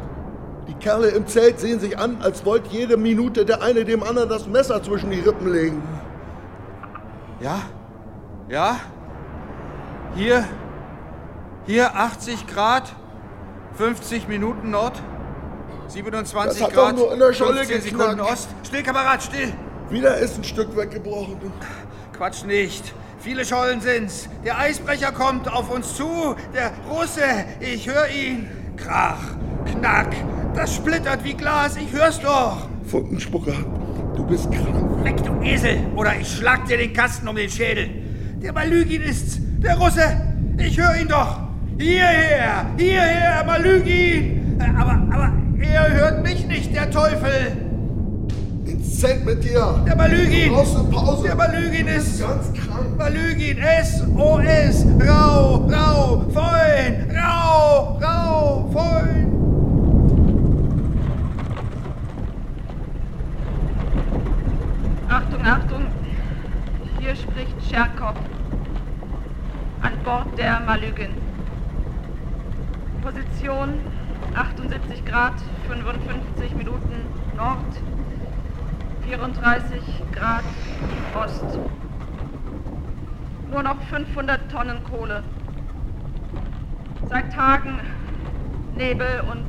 Die 0.67 0.73
Kerle 0.75 1.09
im 1.09 1.27
Zelt 1.27 1.59
sehen 1.59 1.79
sich 1.79 1.97
an, 1.97 2.17
als 2.21 2.45
wollte 2.45 2.69
jede 2.69 2.97
Minute 2.97 3.45
der 3.45 3.61
eine 3.61 3.85
dem 3.85 4.03
anderen 4.03 4.29
das 4.29 4.47
Messer 4.47 4.81
zwischen 4.81 5.11
die 5.11 5.19
Rippen 5.19 5.51
legen. 5.51 5.83
Ja? 7.39 7.61
Ja? 8.49 8.77
Hier? 10.15 10.45
Hier 11.67 11.95
80 11.95 12.47
Grad, 12.47 12.95
50 13.73 14.27
Minuten 14.27 14.71
Nord, 14.71 15.01
27 15.87 16.59
das 16.59 16.67
hat 16.67 16.73
Grad, 16.73 16.95
nur 16.95 17.13
in 17.13 17.19
der 17.19 17.33
Scholle 17.33 17.65
15 17.65 17.81
Sekunden 17.81 18.19
Ost. 18.21 18.49
Still, 18.65 18.83
Kamerad, 18.83 19.21
still! 19.21 19.53
Wieder 19.89 20.17
ist 20.17 20.37
ein 20.37 20.43
Stück 20.43 20.75
weggebrochen. 20.75 21.37
Quatsch 22.13 22.43
nicht. 22.43 22.93
Viele 23.19 23.45
Schollen 23.45 23.81
sind's. 23.81 24.29
Der 24.43 24.57
Eisbrecher 24.57 25.11
kommt 25.11 25.51
auf 25.51 25.69
uns 25.69 25.95
zu. 25.95 26.35
Der 26.53 26.71
Russe, 26.89 27.21
ich 27.59 27.87
höre 27.87 28.07
ihn. 28.09 28.47
Krach, 28.77 29.21
knack. 29.71 30.15
Das 30.55 30.73
splittert 30.73 31.23
wie 31.23 31.33
Glas. 31.33 31.75
Ich 31.75 31.91
hör's 31.91 32.19
doch. 32.19 32.67
Funkenspucker, 32.87 33.53
du 34.15 34.25
bist 34.25 34.49
krank. 34.51 35.03
Weg, 35.03 35.17
du 35.23 35.41
Esel, 35.43 35.79
oder 35.95 36.13
ich 36.19 36.27
schlag 36.27 36.65
dir 36.65 36.77
den 36.77 36.93
Kasten 36.93 37.27
um 37.27 37.35
den 37.35 37.49
Schädel. 37.49 37.89
Der 38.41 38.53
Malügin 38.53 39.01
ist's. 39.01 39.39
Der 39.57 39.77
Russe. 39.77 40.03
Ich 40.57 40.79
höre 40.79 40.95
ihn 40.95 41.07
doch. 41.07 41.39
Hierher, 41.77 42.67
hierher, 42.77 43.43
Malügin. 43.45 44.57
Aber, 44.77 45.01
aber 45.11 45.33
er 45.61 45.93
hört 45.93 46.23
mich 46.23 46.47
nicht, 46.47 46.73
der 46.73 46.89
Teufel. 46.89 47.57
Ins 48.65 48.99
Zelt 48.99 49.25
mit 49.25 49.43
dir. 49.43 49.83
Der 49.85 49.95
Balügin. 49.95 50.53
Pause, 50.53 50.85
Pause. 50.89 51.27
Der 51.27 51.35
Balügin 51.35 51.87
ist 51.87 52.21
ganz 52.21 52.53
krank. 52.53 52.97
Balügin, 52.97 53.57
SOS. 53.83 54.85
Rau, 55.05 55.67
rau, 55.69 56.25
Feun. 56.33 57.11
Rau, 57.13 57.99
rau, 58.01 58.69
Feun. 58.71 59.24
Achtung, 65.15 65.45
Achtung. 65.45 65.85
Hier 66.99 67.15
spricht 67.15 67.55
Scherkow. 67.69 68.15
An 69.81 69.93
Bord 70.03 70.37
der 70.37 70.59
Malügin. 70.59 71.11
Position 73.01 73.79
78 74.35 75.05
Grad, 75.05 75.35
55 75.69 76.55
Minuten 76.55 77.05
Nord, 77.37 77.59
34 79.07 79.81
Grad 80.11 80.43
Ost. 81.17 81.59
Nur 83.49 83.63
noch 83.63 83.81
500 83.83 84.51
Tonnen 84.51 84.83
Kohle. 84.83 85.23
Seit 87.07 87.31
Tagen 87.31 87.79
Nebel 88.75 89.23
und 89.31 89.47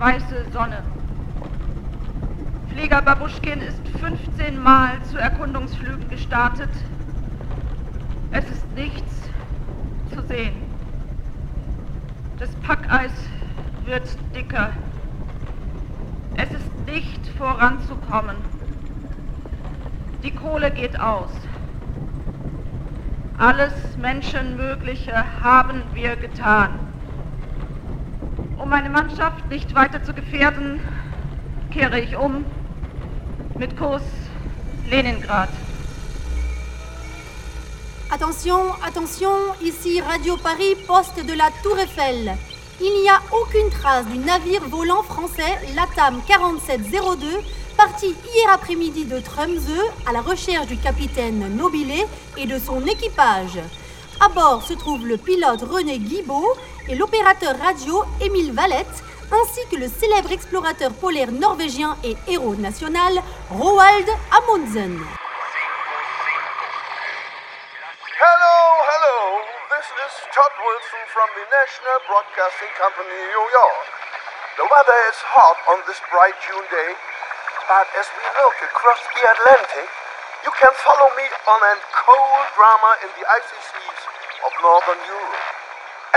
weiße 0.00 0.46
Sonne. 0.54 0.95
Flieger 2.76 3.00
Babuschkin 3.00 3.62
ist 3.62 3.80
15 4.00 4.62
Mal 4.62 5.02
zu 5.04 5.16
Erkundungsflügen 5.16 6.10
gestartet. 6.10 6.68
Es 8.32 8.44
ist 8.50 8.70
nichts 8.74 9.30
zu 10.14 10.20
sehen. 10.26 10.52
Das 12.38 12.50
Packeis 12.56 13.12
wird 13.86 14.02
dicker. 14.34 14.68
Es 16.36 16.50
ist 16.50 16.86
nicht 16.86 17.26
voranzukommen. 17.38 18.36
Die 20.22 20.32
Kohle 20.32 20.70
geht 20.70 21.00
aus. 21.00 21.30
Alles 23.38 23.72
Menschenmögliche 23.96 25.24
haben 25.42 25.80
wir 25.94 26.14
getan. 26.16 26.78
Um 28.58 28.68
meine 28.68 28.90
Mannschaft 28.90 29.48
nicht 29.48 29.74
weiter 29.74 30.02
zu 30.02 30.12
gefährden, 30.12 30.78
kehre 31.70 32.00
ich 32.00 32.16
um 32.16 32.44
Leningrad. 34.90 35.48
Attention, 38.10 38.74
attention, 38.86 39.54
ici 39.62 40.00
Radio 40.00 40.36
Paris, 40.36 40.76
poste 40.86 41.24
de 41.24 41.32
la 41.32 41.48
Tour 41.62 41.78
Eiffel. 41.78 42.36
Il 42.80 43.02
n'y 43.02 43.08
a 43.08 43.20
aucune 43.32 43.70
trace 43.70 44.06
du 44.06 44.18
navire 44.18 44.62
volant 44.68 45.02
français 45.02 45.58
Latam 45.74 46.20
4702 46.26 47.26
parti 47.78 48.08
hier 48.08 48.52
après-midi 48.52 49.06
de 49.06 49.20
Tromsø 49.20 49.80
à 50.06 50.12
la 50.12 50.20
recherche 50.20 50.66
du 50.66 50.76
capitaine 50.76 51.56
Nobilé 51.56 52.04
et 52.36 52.46
de 52.46 52.58
son 52.58 52.84
équipage. 52.86 53.58
À 54.20 54.28
bord 54.28 54.62
se 54.62 54.74
trouve 54.74 55.06
le 55.06 55.16
pilote 55.16 55.62
René 55.62 55.98
Guibaud 55.98 56.54
et 56.88 56.94
l'opérateur 56.94 57.54
radio 57.58 58.02
Émile 58.20 58.52
Valette, 58.52 59.02
ainsi 59.32 59.66
que 59.68 59.76
le 59.76 59.88
célèbre 59.88 60.32
explorateur 60.32 60.92
polaire 60.92 61.32
norvégien 61.32 61.96
et 62.04 62.16
héros 62.28 62.56
national 62.56 63.22
Roald 63.50 64.08
Amundsen. 64.32 65.00
This 69.76 69.92
is 70.02 70.14
Todd 70.34 70.54
Wilson 70.56 71.04
from 71.14 71.28
the 71.36 71.46
National 71.46 71.98
Broadcasting 72.10 72.72
Company, 72.74 73.12
New 73.12 73.46
York. 73.54 73.86
The 74.58 74.66
weather 74.66 74.98
is 75.12 75.18
hot 75.30 75.58
on 75.70 75.78
this 75.86 76.00
bright 76.10 76.34
June 76.42 76.66
day, 76.72 76.90
but 77.70 77.86
as 77.94 78.08
we 78.18 78.24
look 78.34 78.56
across 78.66 78.98
the 79.14 79.22
Atlantic, 79.30 79.88
you 80.42 80.52
can 80.58 80.74
follow 80.82 81.12
me 81.14 81.22
on 81.28 81.60
a 81.70 81.74
cold 81.92 82.46
drama 82.58 82.92
in 83.06 83.10
the 83.14 83.24
icy 83.30 83.60
seas 83.62 84.02
of 84.42 84.50
northern 84.64 85.00
Europe. 85.06 85.44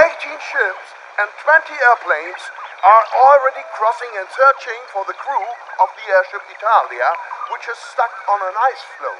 18 0.02 0.34
ships 0.40 0.88
and 1.20 1.30
20 1.46 1.70
airplanes 1.70 2.42
are 2.80 3.06
already 3.28 3.64
crossing 3.76 4.14
and 4.16 4.28
searching 4.32 4.80
for 4.96 5.04
the 5.04 5.18
crew 5.20 5.48
of 5.84 5.90
the 6.00 6.06
airship 6.16 6.44
Italia, 6.48 7.08
which 7.52 7.68
is 7.68 7.76
stuck 7.92 8.12
on 8.32 8.40
an 8.40 8.56
ice 8.56 8.84
floe. 8.96 9.20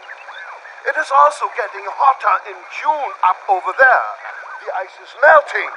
It 0.88 0.96
is 0.96 1.12
also 1.12 1.52
getting 1.60 1.84
hotter 1.84 2.36
in 2.48 2.58
June 2.72 3.12
up 3.28 3.40
over 3.52 3.76
there. 3.76 4.08
The 4.64 4.72
ice 4.80 4.96
is 5.04 5.12
melting. 5.20 5.72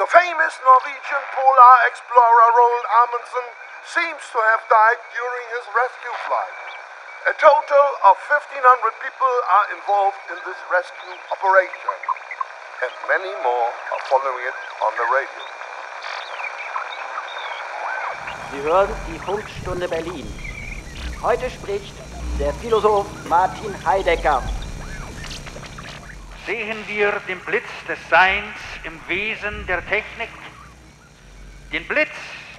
The 0.00 0.08
famous 0.08 0.54
Norwegian 0.64 1.24
polar 1.36 1.76
explorer 1.92 2.48
Roald 2.56 2.86
Amundsen 3.04 3.46
seems 3.84 4.22
to 4.32 4.40
have 4.40 4.62
died 4.72 5.00
during 5.12 5.44
his 5.52 5.64
rescue 5.76 6.16
flight. 6.24 6.56
A 7.28 7.34
total 7.36 7.86
of 8.08 8.16
1,500 8.24 8.56
people 9.04 9.34
are 9.52 9.66
involved 9.76 10.22
in 10.32 10.38
this 10.48 10.60
rescue 10.72 11.12
operation, 11.28 11.96
and 12.88 12.92
many 13.04 13.32
more 13.44 13.68
are 13.68 14.02
following 14.08 14.48
it 14.48 14.58
on 14.80 14.92
the 14.96 15.06
radio. 15.12 15.67
Sie 18.58 18.64
hören 18.64 18.90
die 19.06 19.18
Funkstunde 19.20 19.86
Berlin. 19.86 20.26
Heute 21.22 21.48
spricht 21.48 21.94
der 22.40 22.52
Philosoph 22.54 23.06
Martin 23.28 23.72
Heidegger. 23.86 24.42
Sehen 26.44 26.76
wir 26.88 27.12
den 27.28 27.38
Blitz 27.40 27.68
des 27.86 27.98
Seins 28.10 28.56
im 28.82 28.98
Wesen 29.06 29.64
der 29.68 29.86
Technik? 29.88 30.30
Den 31.72 31.86
Blitz, 31.86 32.10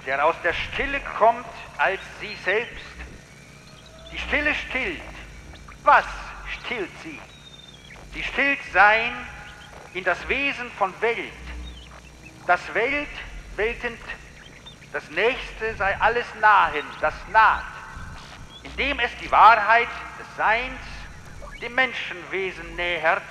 der 0.06 0.24
aus 0.24 0.36
der 0.42 0.54
Stille 0.54 1.00
kommt 1.18 1.44
als 1.76 2.00
sie 2.20 2.34
selbst. 2.46 2.84
Die 4.10 4.18
Stille 4.18 4.54
stillt. 4.54 5.02
Was 5.84 6.06
stillt 6.64 6.90
sie? 7.02 7.20
die 8.14 8.22
stellt 8.22 8.58
sein 8.72 9.12
in 9.94 10.04
das 10.04 10.28
Wesen 10.28 10.70
von 10.78 10.92
Welt. 11.00 11.32
Das 12.46 12.60
Welt, 12.74 13.08
weltend, 13.56 13.98
das 14.92 15.08
Nächste 15.10 15.74
sei 15.76 15.96
alles 16.00 16.26
nahen, 16.40 16.84
das 17.00 17.14
naht, 17.32 17.64
indem 18.62 18.98
es 19.00 19.10
die 19.22 19.30
Wahrheit 19.30 19.88
des 20.18 20.26
Seins 20.36 20.80
dem 21.60 21.74
Menschenwesen 21.74 22.76
nähert 22.76 23.22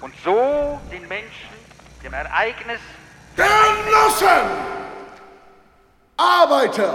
und 0.00 0.14
so 0.24 0.80
den 0.90 1.06
Menschen 1.08 1.56
dem 2.02 2.12
Ereignis 2.12 2.80
Genossen! 3.36 4.50
Arbeiter 6.16 6.94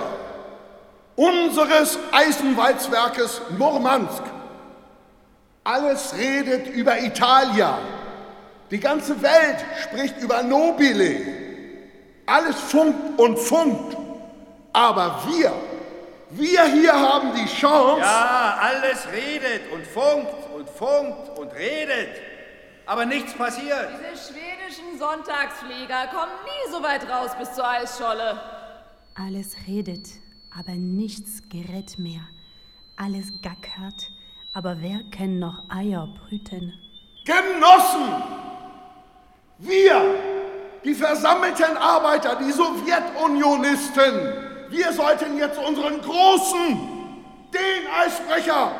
unseres 1.16 2.00
Eisenwalzwerkes 2.12 3.42
Murmansk. 3.58 4.24
Alles 5.64 6.16
redet 6.18 6.68
über 6.68 6.98
Italia. 7.00 7.78
Die 8.72 8.80
ganze 8.80 9.22
Welt 9.22 9.64
spricht 9.84 10.18
über 10.18 10.42
Nobile. 10.42 11.51
Alles 12.32 12.62
funkt 12.62 13.20
und 13.20 13.38
funkt. 13.38 13.98
Aber 14.72 15.22
wir, 15.28 15.52
wir 16.30 16.64
hier 16.64 16.94
haben 16.94 17.34
die 17.36 17.46
Chance. 17.46 18.00
Ja, 18.00 18.58
alles 18.62 19.06
redet 19.12 19.70
und 19.74 19.86
funkt 19.86 20.34
und 20.56 20.70
funkt 20.70 21.38
und 21.38 21.52
redet. 21.52 22.22
Aber 22.86 23.06
nichts 23.06 23.34
passiert. 23.34 23.90
Diese 24.00 24.32
schwedischen 24.32 24.98
Sonntagsflieger 24.98 26.08
kommen 26.08 26.32
nie 26.46 26.72
so 26.72 26.82
weit 26.82 27.04
raus 27.10 27.32
bis 27.38 27.54
zur 27.54 27.68
Eisscholle. 27.68 28.40
Alles 29.16 29.58
redet, 29.68 30.08
aber 30.58 30.72
nichts 30.72 31.42
gerät 31.50 32.00
mehr. 32.00 32.22
Alles 32.96 33.26
gackert, 33.42 34.10
aber 34.54 34.78
wer 34.80 35.02
kann 35.16 35.40
noch 35.40 35.70
Eier 35.70 36.08
brüten? 36.18 36.74
Genossen! 37.26 38.24
Wir, 39.58 40.16
die 40.84 40.96
versammelten 40.96 41.78
Arbeiter, 41.78 42.36
die 42.36 42.52
Sowjetunionisten, 42.52 44.34
wir 44.70 44.94
sollten 44.94 45.38
jetzt 45.38 45.60
unseren 45.60 46.02
Großen, 46.02 46.90
den 47.54 47.88
Eisbrecher, 48.00 48.72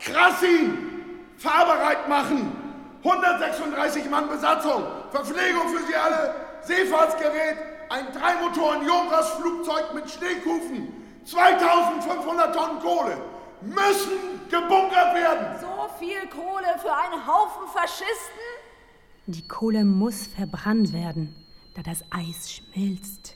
Krassin, 0.00 1.26
fahrbereit 1.38 2.08
machen. 2.08 2.62
136 3.04 4.10
Mann 4.10 4.28
Besatzung, 4.28 4.82
Verpflegung 5.10 5.68
für 5.68 5.86
Sie 5.86 5.94
alle, 5.94 6.34
Seefahrtsgerät, 6.62 7.58
ein 7.90 8.06
Dreimotoren-Jonas-Flugzeug 8.12 9.94
mit 9.94 10.10
Schneekufen, 10.10 11.20
2500 11.24 12.54
Tonnen 12.54 12.80
Kohle 12.80 13.18
müssen 13.60 14.48
gebunkert 14.50 15.14
werden. 15.14 15.56
So 15.60 15.88
viel 15.98 16.26
Kohle 16.28 16.78
für 16.80 16.92
einen 16.92 17.26
Haufen 17.26 17.68
Faschisten? 17.72 18.45
Die 19.28 19.42
Kohle 19.48 19.84
muss 19.84 20.28
verbrannt 20.28 20.92
werden, 20.92 21.34
da 21.74 21.82
das 21.82 22.04
Eis 22.10 22.52
schmilzt. 22.52 23.34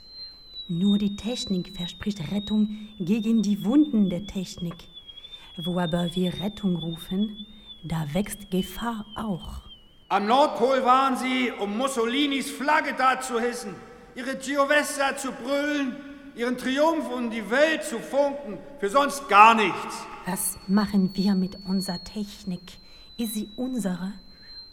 Nur 0.69 0.99
die 0.99 1.17
Technik 1.17 1.77
verspricht 1.77 2.31
Rettung 2.31 2.69
gegen 3.01 3.43
die 3.43 3.65
Wunden 3.65 4.09
der 4.09 4.25
Technik. 4.25 4.77
Wo 5.57 5.81
aber 5.81 6.15
wir 6.15 6.33
Rettung 6.41 6.77
rufen, 6.77 7.45
da 7.83 8.07
wächst 8.13 8.53
Gefahr 8.53 9.05
auch. 9.17 9.63
Am 10.09 10.27
Nordpol 10.27 10.85
waren 10.85 11.17
sie, 11.17 11.51
um 11.59 11.77
Mussolinis 11.77 12.49
Flagge 12.49 12.95
da 12.97 13.21
zu 13.21 13.41
hissen, 13.41 13.75
ihre 14.15 14.37
Giovessa 14.37 15.17
zu 15.17 15.33
brüllen, 15.33 15.97
ihren 16.37 16.57
Triumph 16.57 17.11
um 17.13 17.31
die 17.31 17.51
Welt 17.51 17.83
zu 17.83 17.99
funken, 17.99 18.59
für 18.79 18.91
sonst 18.91 19.29
gar 19.29 19.57
nichts. 19.57 20.07
Was 20.25 20.57
machen 20.69 21.11
wir 21.15 21.35
mit 21.35 21.59
unserer 21.67 22.03
Technik? 22.05 22.79
Ist 23.17 23.35
sie 23.35 23.49
unsere? 23.57 24.13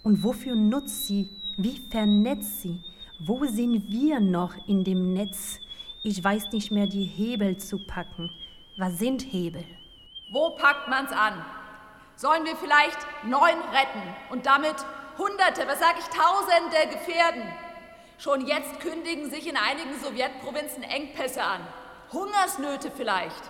Und 0.07 0.23
wofür 0.23 0.55
nutzt 0.55 1.05
sie? 1.05 1.27
Wie 1.57 1.81
vernetzt 1.91 2.61
sie? 2.61 2.81
Wo 3.19 3.43
sind 3.43 3.91
wir 3.91 4.21
noch 4.21 4.53
in 4.65 4.85
dem 4.85 5.13
Netz? 5.13 5.59
Ich 6.01 6.23
weiß 6.23 6.53
nicht 6.53 6.71
mehr, 6.71 6.87
die 6.87 7.03
Hebel 7.03 7.57
zu 7.57 7.85
packen. 7.85 8.31
Was 8.77 8.99
sind 8.99 9.21
Hebel? 9.21 9.65
Wo 10.31 10.51
packt 10.51 10.87
man's 10.87 11.11
an? 11.11 11.33
Sollen 12.15 12.45
wir 12.45 12.55
vielleicht 12.55 12.97
neun 13.25 13.59
retten 13.73 14.01
und 14.29 14.45
damit 14.45 14.77
Hunderte, 15.17 15.67
was 15.67 15.79
sag 15.81 15.95
ich, 15.99 16.05
Tausende 16.05 16.97
gefährden? 16.97 17.43
Schon 18.17 18.47
jetzt 18.47 18.79
kündigen 18.79 19.29
sich 19.29 19.45
in 19.45 19.57
einigen 19.57 19.99
Sowjetprovinzen 20.01 20.83
Engpässe 20.83 21.43
an. 21.43 21.59
Hungersnöte 22.13 22.91
vielleicht. 22.95 23.43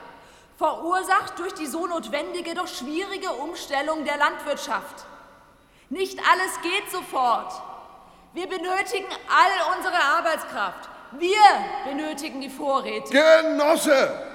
Verursacht 0.55 1.37
durch 1.37 1.53
die 1.53 1.67
so 1.67 1.85
notwendige, 1.85 2.55
doch 2.55 2.67
schwierige 2.67 3.29
Umstellung 3.43 4.05
der 4.05 4.17
Landwirtschaft. 4.17 5.05
Nicht 5.89 6.19
alles 6.19 6.61
geht 6.61 6.91
sofort. 6.91 7.53
Wir 8.33 8.47
benötigen 8.47 9.07
all 9.29 9.77
unsere 9.77 9.95
Arbeitskraft. 9.95 10.89
Wir 11.17 11.37
benötigen 11.85 12.41
die 12.41 12.49
Vorräte. 12.49 13.09
Genosse! 13.11 14.27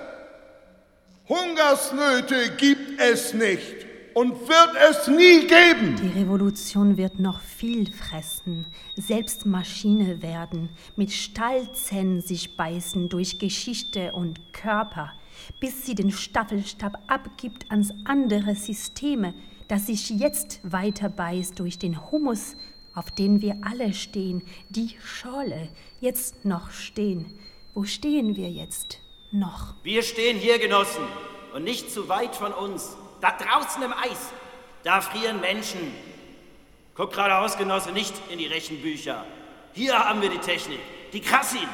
Hungersnöte 1.28 2.56
gibt 2.56 3.00
es 3.00 3.32
nicht 3.34 3.86
und 4.14 4.48
wird 4.48 4.74
es 4.90 5.06
nie 5.08 5.46
geben. 5.46 5.96
Die 6.02 6.18
Revolution 6.18 6.96
wird 6.96 7.18
noch 7.20 7.40
viel 7.40 7.90
fressen, 7.92 8.66
selbst 8.96 9.46
Maschine 9.46 10.22
werden, 10.22 10.70
mit 10.96 11.12
Stallzähnen 11.12 12.20
sich 12.20 12.56
beißen 12.56 13.08
durch 13.08 13.38
Geschichte 13.38 14.12
und 14.12 14.52
Körper, 14.52 15.12
bis 15.60 15.86
sie 15.86 15.94
den 15.94 16.10
Staffelstab 16.10 16.98
abgibt 17.06 17.70
ans 17.70 17.92
andere 18.04 18.54
Systeme, 18.54 19.34
das 19.72 19.86
sich 19.86 20.10
jetzt 20.10 20.60
weiter 20.64 21.08
beißt 21.08 21.58
durch 21.58 21.78
den 21.78 22.10
Humus, 22.10 22.56
auf 22.94 23.10
den 23.10 23.40
wir 23.40 23.56
alle 23.62 23.94
stehen, 23.94 24.42
die 24.68 24.98
Schorle, 25.02 25.70
jetzt 25.98 26.44
noch 26.44 26.72
stehen. 26.72 27.24
Wo 27.72 27.84
stehen 27.84 28.36
wir 28.36 28.50
jetzt 28.50 28.98
noch? 29.30 29.72
Wir 29.82 30.02
stehen 30.02 30.36
hier, 30.36 30.58
Genossen, 30.58 31.02
und 31.54 31.64
nicht 31.64 31.90
zu 31.90 32.10
weit 32.10 32.36
von 32.36 32.52
uns. 32.52 32.98
Da 33.22 33.30
draußen 33.30 33.82
im 33.82 33.94
Eis, 33.94 34.34
da 34.82 35.00
frieren 35.00 35.40
Menschen. 35.40 35.80
Guck 36.94 37.14
geradeaus, 37.14 37.56
Genosse, 37.56 37.92
nicht 37.92 38.12
in 38.30 38.40
die 38.40 38.48
Rechenbücher. 38.48 39.24
Hier 39.72 39.98
haben 39.98 40.20
wir 40.20 40.28
die 40.28 40.36
Technik, 40.36 40.80
die 41.14 41.20
Krassin, 41.20 41.66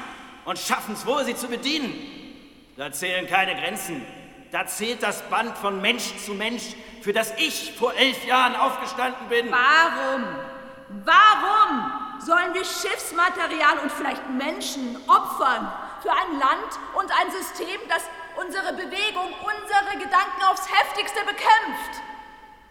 und 0.44 0.56
schaffen 0.56 0.94
es 0.94 1.04
wohl, 1.04 1.24
sie 1.24 1.34
zu 1.34 1.48
bedienen. 1.48 1.92
Da 2.76 2.92
zählen 2.92 3.26
keine 3.26 3.60
Grenzen. 3.60 4.02
Da 4.50 4.66
zählt 4.66 5.02
das 5.02 5.20
Band 5.28 5.56
von 5.58 5.80
Mensch 5.82 6.16
zu 6.24 6.32
Mensch, 6.32 6.74
für 7.02 7.12
das 7.12 7.32
ich 7.36 7.74
vor 7.78 7.92
elf 7.94 8.24
Jahren 8.24 8.56
aufgestanden 8.56 9.28
bin. 9.28 9.50
Warum? 9.50 10.24
Warum 11.04 11.92
sollen 12.20 12.54
wir 12.54 12.64
Schiffsmaterial 12.64 13.78
und 13.82 13.92
vielleicht 13.92 14.28
Menschen 14.30 14.96
opfern 15.06 15.70
für 16.02 16.10
ein 16.10 16.38
Land 16.38 16.78
und 16.94 17.10
ein 17.20 17.30
System, 17.30 17.78
das 17.88 18.02
unsere 18.42 18.72
Bewegung, 18.72 19.34
unsere 19.42 20.02
Gedanken 20.02 20.42
aufs 20.50 20.66
heftigste 20.72 21.20
bekämpft? 21.20 22.02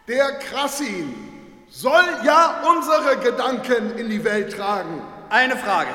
Der 0.08 0.40
Krassin 0.40 1.64
soll 1.70 2.06
ja 2.24 2.64
unsere 2.68 3.18
Gedanken 3.18 3.98
in 3.98 4.10
die 4.10 4.24
Welt 4.24 4.56
tragen. 4.56 5.06
Eine 5.30 5.58
Frage. 5.58 5.90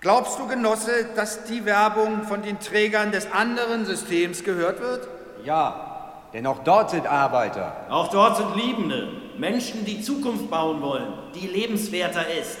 Glaubst 0.00 0.38
du, 0.38 0.46
Genosse, 0.46 1.08
dass 1.14 1.44
die 1.44 1.66
Werbung 1.66 2.22
von 2.22 2.40
den 2.40 2.58
Trägern 2.58 3.12
des 3.12 3.30
anderen 3.32 3.84
Systems 3.84 4.42
gehört 4.42 4.80
wird? 4.80 5.06
Ja, 5.44 6.14
denn 6.32 6.46
auch 6.46 6.60
dort 6.64 6.90
sind 6.90 7.06
Arbeiter. 7.06 7.84
Auch 7.90 8.08
dort 8.08 8.38
sind 8.38 8.56
Liebende, 8.56 9.08
Menschen, 9.36 9.84
die 9.84 10.00
Zukunft 10.00 10.50
bauen 10.50 10.80
wollen, 10.80 11.12
die 11.34 11.46
lebenswerter 11.46 12.24
ist. 12.32 12.56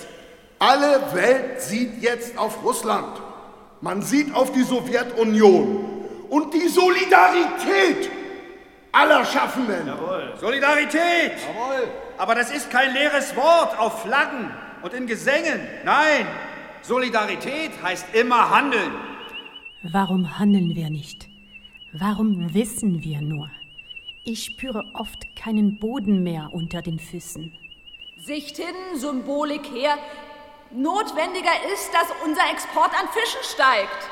Alle 0.58 1.00
Welt 1.14 1.62
sieht 1.62 2.02
jetzt 2.02 2.36
auf 2.36 2.62
Russland. 2.62 3.18
Man 3.80 4.02
sieht 4.02 4.34
auf 4.34 4.52
die 4.52 4.62
Sowjetunion 4.62 6.04
und 6.28 6.52
die 6.52 6.68
Solidarität 6.68 8.10
aller 8.92 9.24
Schaffenden. 9.24 9.86
Jawohl. 9.86 10.34
Solidarität! 10.38 11.32
Jawohl. 11.48 11.88
Aber 12.18 12.34
das 12.34 12.50
ist 12.50 12.70
kein 12.70 12.92
leeres 12.92 13.34
Wort 13.34 13.78
auf 13.78 14.02
Flaggen 14.02 14.50
und 14.82 14.92
in 14.92 15.06
Gesängen. 15.06 15.60
Nein, 15.84 16.26
Solidarität 16.82 17.70
heißt 17.82 18.14
immer 18.14 18.50
handeln. 18.50 18.92
Warum 19.82 20.38
handeln 20.38 20.74
wir 20.74 20.90
nicht? 20.90 21.28
Warum 21.92 22.54
wissen 22.54 23.02
wir 23.02 23.20
nur? 23.20 23.50
Ich 24.24 24.44
spüre 24.44 24.84
oft 24.94 25.34
keinen 25.36 25.78
Boden 25.78 26.22
mehr 26.22 26.50
unter 26.52 26.82
den 26.82 26.98
Füßen. 26.98 27.52
Sicht 28.18 28.56
hin, 28.56 28.74
Symbolik 28.94 29.66
her. 29.72 29.96
Notwendiger 30.70 31.52
ist, 31.72 31.90
dass 31.92 32.12
unser 32.24 32.42
Export 32.50 32.90
an 32.98 33.08
Fischen 33.08 33.42
steigt. 33.42 34.10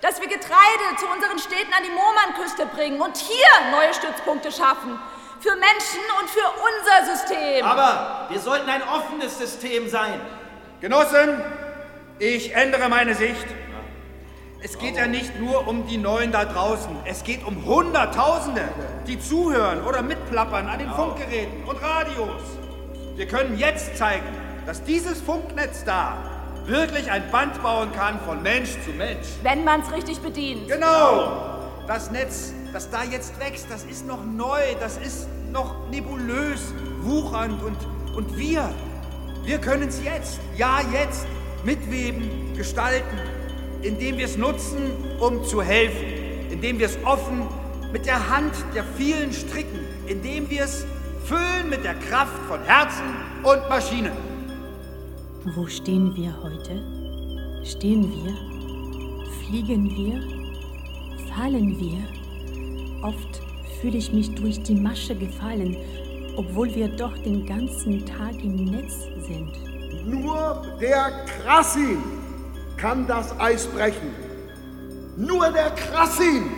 Dass 0.00 0.20
wir 0.20 0.28
Getreide 0.28 0.96
zu 0.98 1.06
unseren 1.06 1.38
Städten 1.38 1.72
an 1.72 1.84
die 1.84 1.94
Moormannküste 1.94 2.66
bringen 2.66 3.00
und 3.00 3.16
hier 3.16 3.70
neue 3.70 3.94
Stützpunkte 3.94 4.50
schaffen. 4.50 4.98
Für 5.38 5.54
Menschen 5.56 6.00
und 6.20 6.30
für 6.30 6.48
unser 6.68 7.14
System. 7.16 7.64
Aber 7.64 8.26
wir 8.30 8.40
sollten 8.40 8.68
ein 8.68 8.82
offenes 8.82 9.38
System 9.38 9.88
sein. 9.88 10.20
Genossen, 10.80 11.40
ich 12.22 12.54
ändere 12.54 12.88
meine 12.88 13.16
Sicht. 13.16 13.46
Es 14.62 14.78
geht 14.78 14.96
ja 14.96 15.08
nicht 15.08 15.40
nur 15.40 15.66
um 15.66 15.88
die 15.88 15.98
Neuen 15.98 16.30
da 16.30 16.44
draußen. 16.44 16.94
Es 17.04 17.24
geht 17.24 17.44
um 17.44 17.64
Hunderttausende, 17.64 18.62
die 19.08 19.18
zuhören 19.18 19.82
oder 19.82 20.02
mitplappern 20.02 20.68
an 20.68 20.78
den 20.78 20.90
Funkgeräten 20.90 21.64
und 21.64 21.82
Radios. 21.82 22.42
Wir 23.16 23.26
können 23.26 23.58
jetzt 23.58 23.96
zeigen, 23.96 24.24
dass 24.66 24.84
dieses 24.84 25.20
Funknetz 25.20 25.82
da 25.84 26.16
wirklich 26.64 27.10
ein 27.10 27.28
Band 27.32 27.60
bauen 27.60 27.90
kann 27.92 28.20
von 28.20 28.40
Mensch 28.40 28.70
zu 28.84 28.92
Mensch. 28.92 29.26
Wenn 29.42 29.64
man 29.64 29.80
es 29.80 29.92
richtig 29.92 30.20
bedient. 30.20 30.68
Genau. 30.68 31.58
Das 31.88 32.12
Netz, 32.12 32.52
das 32.72 32.88
da 32.88 33.02
jetzt 33.02 33.40
wächst, 33.40 33.66
das 33.68 33.82
ist 33.82 34.06
noch 34.06 34.24
neu, 34.24 34.60
das 34.78 34.96
ist 34.98 35.26
noch 35.50 35.88
nebulös, 35.90 36.72
wuchernd 37.00 37.60
und, 37.64 37.76
und 38.14 38.38
wir, 38.38 38.72
wir 39.42 39.58
können 39.58 39.88
es 39.88 40.00
jetzt, 40.04 40.38
ja 40.56 40.80
jetzt, 40.92 41.26
mitweben, 41.64 42.56
gestalten, 42.56 43.18
indem 43.82 44.18
wir 44.18 44.26
es 44.26 44.36
nutzen, 44.36 44.92
um 45.20 45.44
zu 45.44 45.62
helfen, 45.62 46.06
indem 46.50 46.78
wir 46.78 46.86
es 46.86 46.98
offen 47.04 47.42
mit 47.92 48.06
der 48.06 48.30
Hand 48.30 48.52
der 48.74 48.84
vielen 48.84 49.32
stricken, 49.32 49.80
indem 50.06 50.48
wir 50.48 50.64
es 50.64 50.86
füllen 51.24 51.68
mit 51.70 51.84
der 51.84 51.94
Kraft 51.94 52.38
von 52.48 52.60
Herzen 52.64 53.04
und 53.42 53.68
Maschinen. 53.68 54.12
Wo 55.54 55.66
stehen 55.66 56.14
wir 56.16 56.34
heute? 56.42 56.82
Stehen 57.64 58.10
wir? 58.12 58.32
Fliegen 59.40 59.84
wir? 59.84 61.34
Fallen 61.34 61.78
wir? 61.78 63.02
Oft 63.02 63.42
fühle 63.80 63.98
ich 63.98 64.12
mich 64.12 64.34
durch 64.34 64.62
die 64.62 64.74
Masche 64.74 65.14
gefallen, 65.14 65.76
obwohl 66.36 66.74
wir 66.74 66.88
doch 66.88 67.16
den 67.18 67.44
ganzen 67.44 68.06
Tag 68.06 68.34
im 68.42 68.64
Netz 68.66 69.08
sind. 69.26 69.71
Nur 70.04 70.76
der 70.80 71.12
Krassin 71.26 72.02
kann 72.76 73.06
das 73.06 73.38
Eis 73.38 73.66
brechen. 73.66 74.14
Nur 75.16 75.50
der 75.50 75.70
Krassin 75.70 76.50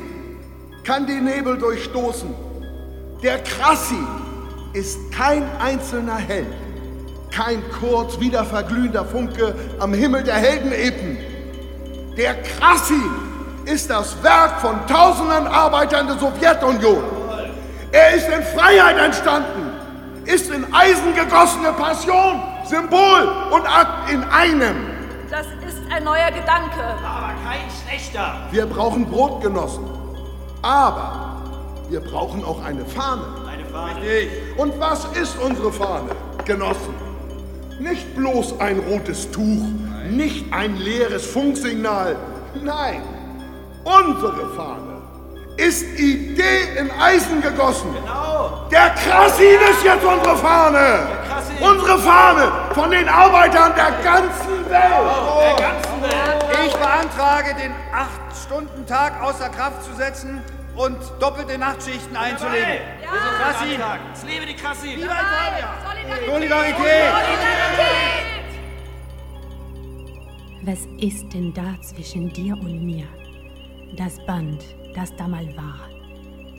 kann 0.84 1.06
die 1.06 1.20
Nebel 1.20 1.58
durchstoßen. 1.58 2.34
Der 3.22 3.38
Krassin 3.42 4.06
ist 4.72 4.98
kein 5.12 5.44
einzelner 5.58 6.16
Held, 6.16 6.46
kein 7.30 7.62
kurz 7.80 8.18
wieder 8.18 8.44
verglühender 8.44 9.04
Funke 9.04 9.54
am 9.78 9.92
Himmel 9.92 10.22
der 10.22 10.36
Heldenepen. 10.36 11.18
Der 12.16 12.34
Krassin 12.42 13.10
ist 13.66 13.90
das 13.90 14.22
Werk 14.22 14.60
von 14.60 14.86
tausenden 14.86 15.46
Arbeitern 15.46 16.06
der 16.06 16.18
Sowjetunion. 16.18 17.02
Er 17.92 18.14
ist 18.14 18.28
in 18.28 18.42
Freiheit 18.42 18.98
entstanden, 18.98 19.70
ist 20.24 20.50
in 20.50 20.64
Eisen 20.72 21.14
gegossene 21.14 21.72
Passion, 21.72 22.42
Symbol 22.66 23.28
und 23.50 23.66
Akt 23.66 24.10
in 24.10 24.22
einem. 24.24 24.76
Das 25.30 25.46
ist 25.66 25.80
ein 25.90 26.04
neuer 26.04 26.30
Gedanke. 26.30 26.82
Aber 26.82 27.32
kein 27.44 27.68
schlechter. 27.82 28.34
Wir 28.50 28.66
brauchen 28.66 29.06
Brotgenossen, 29.06 29.84
aber 30.62 31.42
wir 31.88 32.00
brauchen 32.00 32.44
auch 32.44 32.62
eine 32.64 32.84
Fahne. 32.84 33.22
Eine 33.46 33.64
Fahne. 33.66 34.00
Und 34.56 34.78
was 34.80 35.04
ist 35.16 35.36
unsere 35.38 35.72
Fahne, 35.72 36.10
Genossen? 36.44 36.94
Nicht 37.80 38.14
bloß 38.14 38.60
ein 38.60 38.78
rotes 38.78 39.30
Tuch, 39.30 39.64
nicht 40.08 40.52
ein 40.52 40.76
leeres 40.76 41.26
Funksignal. 41.26 42.16
Nein, 42.62 43.02
Unsere 43.84 44.48
Fahne 44.56 44.93
ist 45.56 45.98
Idee 45.98 46.78
in 46.78 46.90
Eisen 46.90 47.40
gegossen. 47.40 47.94
Genau. 47.94 48.66
Der 48.70 48.90
Krassin 48.90 49.58
ist 49.70 49.84
jetzt 49.84 50.04
unsere 50.04 50.36
Fahne. 50.36 51.06
Unsere 51.60 51.98
Fahne 51.98 52.52
von 52.74 52.90
den 52.90 53.08
Arbeitern 53.08 53.72
der 53.76 53.92
ganzen 54.02 54.68
Welt. 54.68 54.92
Oh, 55.00 55.40
der 55.40 55.66
ganzen 55.66 56.02
Welt. 56.02 56.44
Ich 56.66 56.74
beantrage, 56.74 57.54
den 57.54 57.72
8-Stunden-Tag 57.92 59.22
außer 59.22 59.48
Kraft 59.50 59.84
zu 59.84 59.94
setzen 59.94 60.42
und 60.74 60.98
doppelte 61.20 61.56
Nachtschichten 61.56 62.16
einzulegen. 62.16 62.80
Ja. 63.02 63.10
Krassin. 63.38 63.80
Es 64.12 64.24
lebe 64.24 64.46
die. 64.46 64.54
Viva 64.54 65.12
Italia. 65.12 65.74
Solidarität. 65.86 66.30
Solidarität. 66.30 66.76
Solidarität. 67.12 68.34
Was 70.62 70.78
ist 70.98 71.32
denn 71.32 71.52
da 71.52 71.74
zwischen 71.82 72.32
dir 72.32 72.54
und 72.54 72.84
mir? 72.84 73.06
Das 73.96 74.18
Band, 74.26 74.64
das 74.94 75.14
da 75.14 75.28
mal 75.28 75.46
war. 75.56 75.88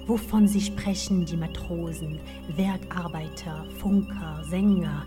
Wovon 0.07 0.47
sie 0.47 0.61
sprechen, 0.61 1.25
die 1.25 1.35
Matrosen, 1.35 2.19
Werkarbeiter, 2.55 3.65
Funker, 3.79 4.41
Sänger. 4.49 5.05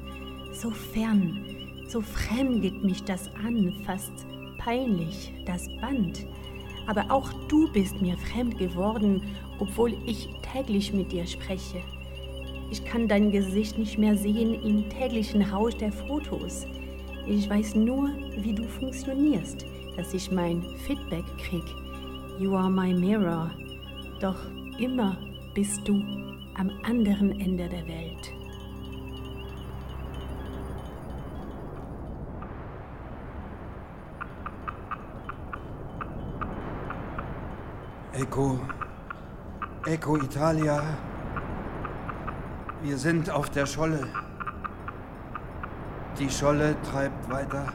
So 0.53 0.71
fern, 0.71 1.39
so 1.87 2.03
fremd 2.03 2.61
geht 2.61 2.85
mich 2.85 3.03
das 3.05 3.31
an, 3.37 3.73
fast 3.87 4.13
peinlich, 4.59 5.33
das 5.47 5.69
Band. 5.81 6.27
Aber 6.87 7.11
auch 7.11 7.33
du 7.49 7.73
bist 7.73 8.03
mir 8.03 8.19
fremd 8.19 8.59
geworden, 8.59 9.23
obwohl 9.59 9.95
ich 10.05 10.29
täglich 10.53 10.93
mit 10.93 11.13
dir 11.13 11.27
spreche. 11.27 11.81
Ich 12.71 12.85
kann 12.85 13.09
dein 13.09 13.31
Gesicht 13.31 13.79
nicht 13.79 13.97
mehr 13.97 14.17
sehen 14.19 14.63
im 14.63 14.91
täglichen 14.91 15.41
Rausch 15.41 15.77
der 15.77 15.93
Fotos. 15.93 16.67
Ich 17.27 17.49
weiß 17.49 17.75
nur, 17.77 18.11
wie 18.37 18.53
du 18.53 18.65
funktionierst, 18.65 19.65
dass 19.97 20.13
ich 20.13 20.31
mein 20.31 20.63
Feedback 20.87 21.25
krieg. 21.39 21.65
You 22.39 22.55
are 22.55 22.71
my 22.71 22.95
mirror. 22.95 23.51
Doch 24.21 24.39
immer 24.79 25.17
bist 25.55 25.89
du 25.89 25.95
am 26.57 26.71
anderen 26.85 27.33
Ende 27.41 27.69
der 27.69 27.85
Welt. 27.89 28.33
Eco, 38.13 38.61
Eco 39.87 40.17
Italia. 40.19 40.81
Wir 42.85 42.97
sind 42.99 43.31
auf 43.31 43.51
der 43.51 43.67
Scholle. 43.67 44.07
Die 46.21 46.31
Scholle 46.31 46.77
treibt 46.83 47.29
weiter 47.29 47.73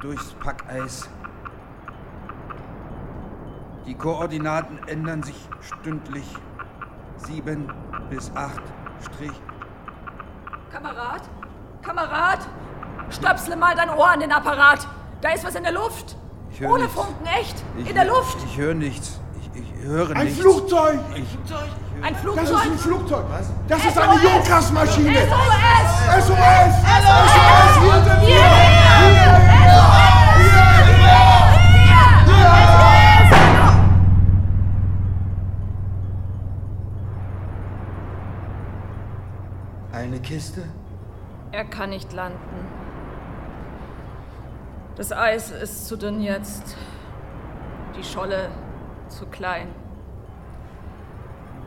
durchs 0.00 0.34
Packeis. 0.34 1.08
Die 3.88 3.94
Koordinaten 3.94 4.78
ändern 4.86 5.22
sich 5.22 5.34
stündlich. 5.62 6.26
Sieben 7.16 7.72
bis 8.10 8.30
acht 8.34 8.60
Strich. 9.00 9.32
Kamerad? 10.70 11.22
Kamerad? 11.80 12.40
Stöpsle 13.08 13.56
mal 13.56 13.74
dein 13.74 13.88
Ohr 13.88 14.10
an 14.10 14.20
den 14.20 14.30
Apparat. 14.30 14.86
Da 15.22 15.30
ist 15.30 15.42
was 15.46 15.54
in 15.54 15.62
der 15.62 15.72
Luft. 15.72 16.18
Ich 16.50 16.62
Ohne 16.62 16.82
nichts. 16.82 16.94
Funken, 16.94 17.26
echt? 17.40 17.64
Ich, 17.78 17.88
in 17.88 17.94
der 17.94 18.04
Luft. 18.04 18.36
Ich 18.44 18.58
höre 18.58 18.74
nichts. 18.74 19.20
Ich, 19.54 19.62
ich 19.62 19.82
höre 19.82 20.14
Ein 20.14 20.26
nichts. 20.26 20.40
Flugzeug! 20.40 21.00
Ich, 21.14 21.38
Ein 22.02 22.14
Flugzeug. 22.14 22.44
Das 22.44 22.50
ist 22.50 22.66
ein 22.66 22.78
Flugzeug! 22.78 23.24
Was? 23.30 23.50
Das 23.68 23.78
ist 23.86 23.94
SOS. 23.94 24.02
eine 24.02 24.22
Junkers-Maschine! 24.22 25.18
SOS! 25.18 26.26
SOS! 26.26 26.34
SOS! 26.34 27.80
Hier 27.80 28.02
sind 28.04 28.26
wir! 28.28 29.47
Eine 40.08 40.20
Kiste? 40.20 40.62
Er 41.52 41.66
kann 41.66 41.90
nicht 41.90 42.14
landen. 42.14 42.38
Das 44.96 45.12
Eis 45.12 45.50
ist 45.50 45.86
zu 45.86 45.98
dünn 45.98 46.22
jetzt. 46.22 46.78
Die 47.94 48.02
Scholle 48.02 48.48
zu 49.08 49.26
klein. 49.26 49.68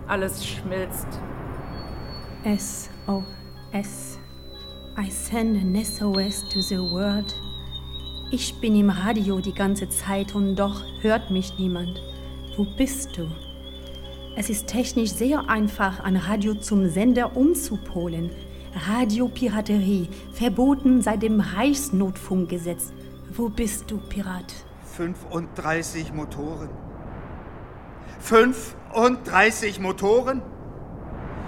Alles 0.07 0.43
schmilzt. 0.43 1.07
SOS. 2.43 4.17
I 4.97 5.11
send 5.11 5.61
an 5.61 5.85
SOS 5.85 6.49
to 6.49 6.61
the 6.61 6.79
world. 6.79 7.35
Ich 8.31 8.59
bin 8.59 8.75
im 8.75 8.89
Radio 8.89 9.39
die 9.39 9.53
ganze 9.53 9.87
Zeit 9.87 10.33
und 10.33 10.55
doch 10.55 10.81
hört 11.01 11.29
mich 11.29 11.59
niemand. 11.59 12.01
Wo 12.57 12.65
bist 12.75 13.15
du? 13.15 13.27
Es 14.35 14.49
ist 14.49 14.67
technisch 14.67 15.11
sehr 15.11 15.49
einfach, 15.49 15.99
ein 15.99 16.15
Radio 16.15 16.53
zum 16.55 16.89
Sender 16.89 17.35
umzupolen. 17.35 18.31
Radiopiraterie, 18.87 20.09
verboten 20.33 21.01
seit 21.01 21.21
dem 21.21 21.41
Reichsnotfunkgesetz. 21.41 22.93
Wo 23.33 23.49
bist 23.49 23.91
du, 23.91 23.97
Pirat? 23.97 24.53
35 24.95 26.13
Motoren. 26.13 26.69
35 28.19 29.79
Motoren? 29.81 30.41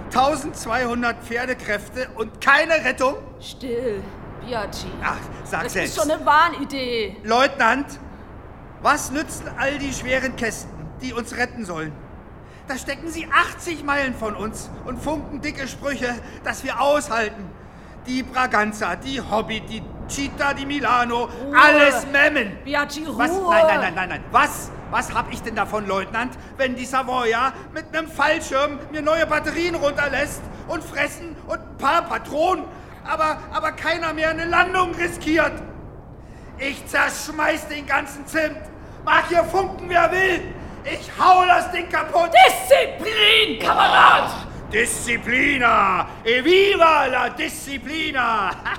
1200 0.06 1.24
Pferdekräfte 1.24 2.08
und 2.16 2.40
keine 2.42 2.74
Rettung? 2.84 3.14
Still, 3.40 4.02
Biaggi. 4.46 4.86
Ach, 5.02 5.18
sag 5.44 5.64
das 5.64 5.72
selbst. 5.72 5.96
ist 5.96 6.02
schon 6.02 6.10
eine 6.10 6.24
Wahnidee. 6.24 7.16
Leutnant, 7.24 7.98
was 8.82 9.10
nützen 9.10 9.46
all 9.56 9.78
die 9.78 9.92
schweren 9.92 10.36
Kästen, 10.36 10.70
die 11.00 11.14
uns 11.14 11.34
retten 11.36 11.64
sollen? 11.64 11.92
Da 12.66 12.78
stecken 12.78 13.10
sie 13.10 13.28
80 13.30 13.84
Meilen 13.84 14.14
von 14.14 14.34
uns 14.34 14.70
und 14.86 15.02
funken 15.02 15.40
dicke 15.40 15.68
Sprüche, 15.68 16.14
dass 16.44 16.64
wir 16.64 16.80
aushalten. 16.80 17.44
Die 18.06 18.22
Braganza, 18.22 18.96
die 18.96 19.20
Hobbit, 19.20 19.68
die 19.68 19.82
Città 20.08 20.52
di 20.54 20.66
Milano, 20.66 21.24
Ruhe. 21.24 21.56
alles 21.56 22.06
Memmen. 22.12 22.58
Biaggi, 22.64 23.04
Ruhe. 23.04 23.18
Was? 23.18 23.30
Nein, 23.30 23.66
nein, 23.66 23.80
nein, 23.80 23.94
nein, 23.94 24.08
nein. 24.08 24.24
Was? 24.30 24.70
Was 24.90 25.12
hab 25.12 25.32
ich 25.32 25.42
denn 25.42 25.56
davon, 25.56 25.86
Leutnant, 25.86 26.32
wenn 26.56 26.76
die 26.76 26.84
Savoia 26.84 27.52
mit 27.72 27.86
einem 27.92 28.08
Fallschirm 28.08 28.78
mir 28.92 29.02
neue 29.02 29.26
Batterien 29.26 29.74
runterlässt 29.74 30.42
und 30.68 30.84
fressen 30.84 31.34
und 31.46 31.58
ein 31.58 31.78
paar 31.78 32.02
Patronen 32.02 32.64
aber, 33.04 33.38
aber 33.52 33.72
keiner 33.72 34.12
mehr 34.12 34.30
eine 34.30 34.46
Landung 34.46 34.94
riskiert. 34.94 35.52
Ich 36.58 36.86
zerschmeiß 36.86 37.68
den 37.68 37.86
ganzen 37.86 38.26
Zimt. 38.26 38.58
Mag 39.04 39.28
hier 39.28 39.44
funken, 39.44 39.88
wer 39.88 40.10
will. 40.10 40.42
Ich 40.84 41.10
hau 41.18 41.44
das 41.46 41.70
Ding 41.72 41.88
kaputt. 41.88 42.30
Disziplin, 42.32 43.58
Kamerad! 43.58 44.30
Oh, 44.30 44.70
Disciplina! 44.70 46.06
Eviva 46.24 47.06
la 47.06 47.28
Disciplina! 47.30 48.50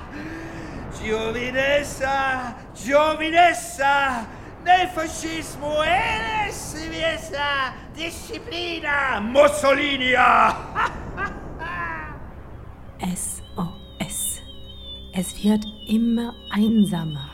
Giovinezza, 1.02 2.54
giovinezza, 2.74 4.26
nel 4.64 4.88
fascismo 4.88 5.82
è 5.82 6.50
la 7.30 7.72
disciplina, 7.92 9.20
Mussolinia! 9.20 10.56
SOS. 12.98 14.40
Es 15.12 15.44
wird 15.44 15.64
immer 15.86 16.34
einsamer. 16.50 17.30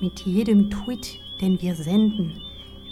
Mit 0.00 0.20
jedem 0.20 0.70
Tweet, 0.70 1.18
den 1.40 1.60
wir 1.60 1.74
senden, 1.74 2.40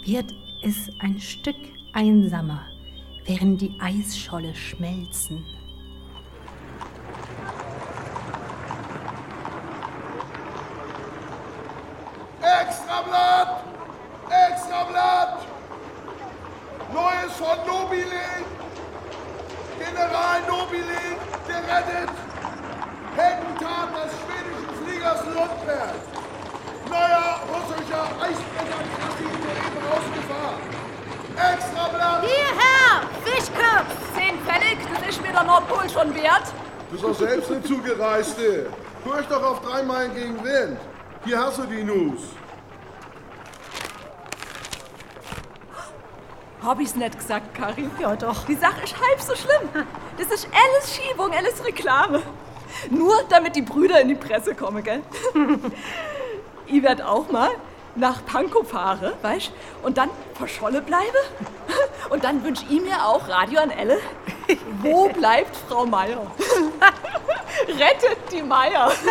wird 0.05 0.33
es 0.63 0.89
ein 0.99 1.19
Stück 1.19 1.55
einsamer, 1.93 2.65
während 3.25 3.61
die 3.61 3.77
Eisscholle 3.79 4.55
schmelzen. 4.55 5.45
Extrablatt! 12.41 13.63
Extrablatt! 14.29 15.45
Neues 16.93 17.33
von 17.37 17.57
Nobile! 17.65 18.05
General 19.79 20.41
Nobile 20.47 21.17
gerettet! 21.47 22.09
Heldentat 23.15 23.89
des 23.95 24.11
schwedischen 24.21 24.71
Fliegers 24.83 25.25
Lundberg! 25.25 25.95
Neuer 26.89 27.39
russischer 27.49 28.05
Eisbrecher 28.21 28.83
Krassin 28.93 29.33
soeben 29.43 29.83
ausgefahren! 29.89 30.61
Extrablatt! 31.53 32.21
Hierher! 32.21 33.07
Fischkopf! 33.23 33.91
Zehn 34.15 34.37
Pfennig, 34.45 34.77
das 34.93 35.09
ist 35.09 35.21
mir 35.21 35.31
der 35.31 35.43
Schon 36.03 36.15
wert. 36.15 36.43
Du 36.89 36.91
bist 36.91 37.03
doch 37.03 37.15
selbst 37.15 37.49
eine 37.49 37.63
Zugereiste. 37.63 38.69
Hör 39.05 39.21
ich 39.21 39.27
doch 39.27 39.41
auf 39.41 39.61
drei 39.61 39.83
Meilen 39.83 40.13
gegen 40.13 40.43
Wind. 40.43 40.77
Hier 41.23 41.39
hast 41.39 41.59
du 41.59 41.63
die 41.63 41.81
News. 41.81 42.19
Hab 46.61 46.79
ich's 46.81 46.95
nicht 46.95 47.17
gesagt, 47.17 47.55
Karin? 47.55 47.89
Ja, 48.01 48.17
doch. 48.17 48.45
Die 48.45 48.55
Sache 48.55 48.83
ist 48.83 48.95
halb 48.99 49.21
so 49.21 49.33
schlimm. 49.33 49.85
Das 50.17 50.27
ist 50.27 50.47
alles 50.51 50.93
Schiebung, 50.93 51.31
alles 51.31 51.63
Reklame. 51.63 52.21
Nur 52.89 53.15
damit 53.29 53.55
die 53.55 53.61
Brüder 53.61 54.01
in 54.01 54.09
die 54.09 54.15
Presse 54.15 54.55
kommen, 54.55 54.83
gell? 54.83 55.01
ich 56.65 56.83
werd 56.83 57.01
auch 57.01 57.31
mal 57.31 57.51
nach 57.95 58.25
Pankow 58.25 58.67
fahren, 58.67 59.13
weißt 59.21 59.53
Und 59.83 59.97
dann 59.97 60.09
verscholle 60.33 60.81
bleibe. 60.81 61.17
Und 62.09 62.25
dann 62.25 62.43
wünsch 62.43 62.61
ich 62.69 62.81
mir 62.81 63.05
auch 63.05 63.29
Radio 63.29 63.61
an 63.61 63.71
Elle. 63.71 63.99
Wo 64.81 65.09
bleibt 65.09 65.55
Frau 65.67 65.85
Meier? 65.85 66.25
Rettet 67.67 68.17
die 68.31 68.41
Meier. 68.41 68.91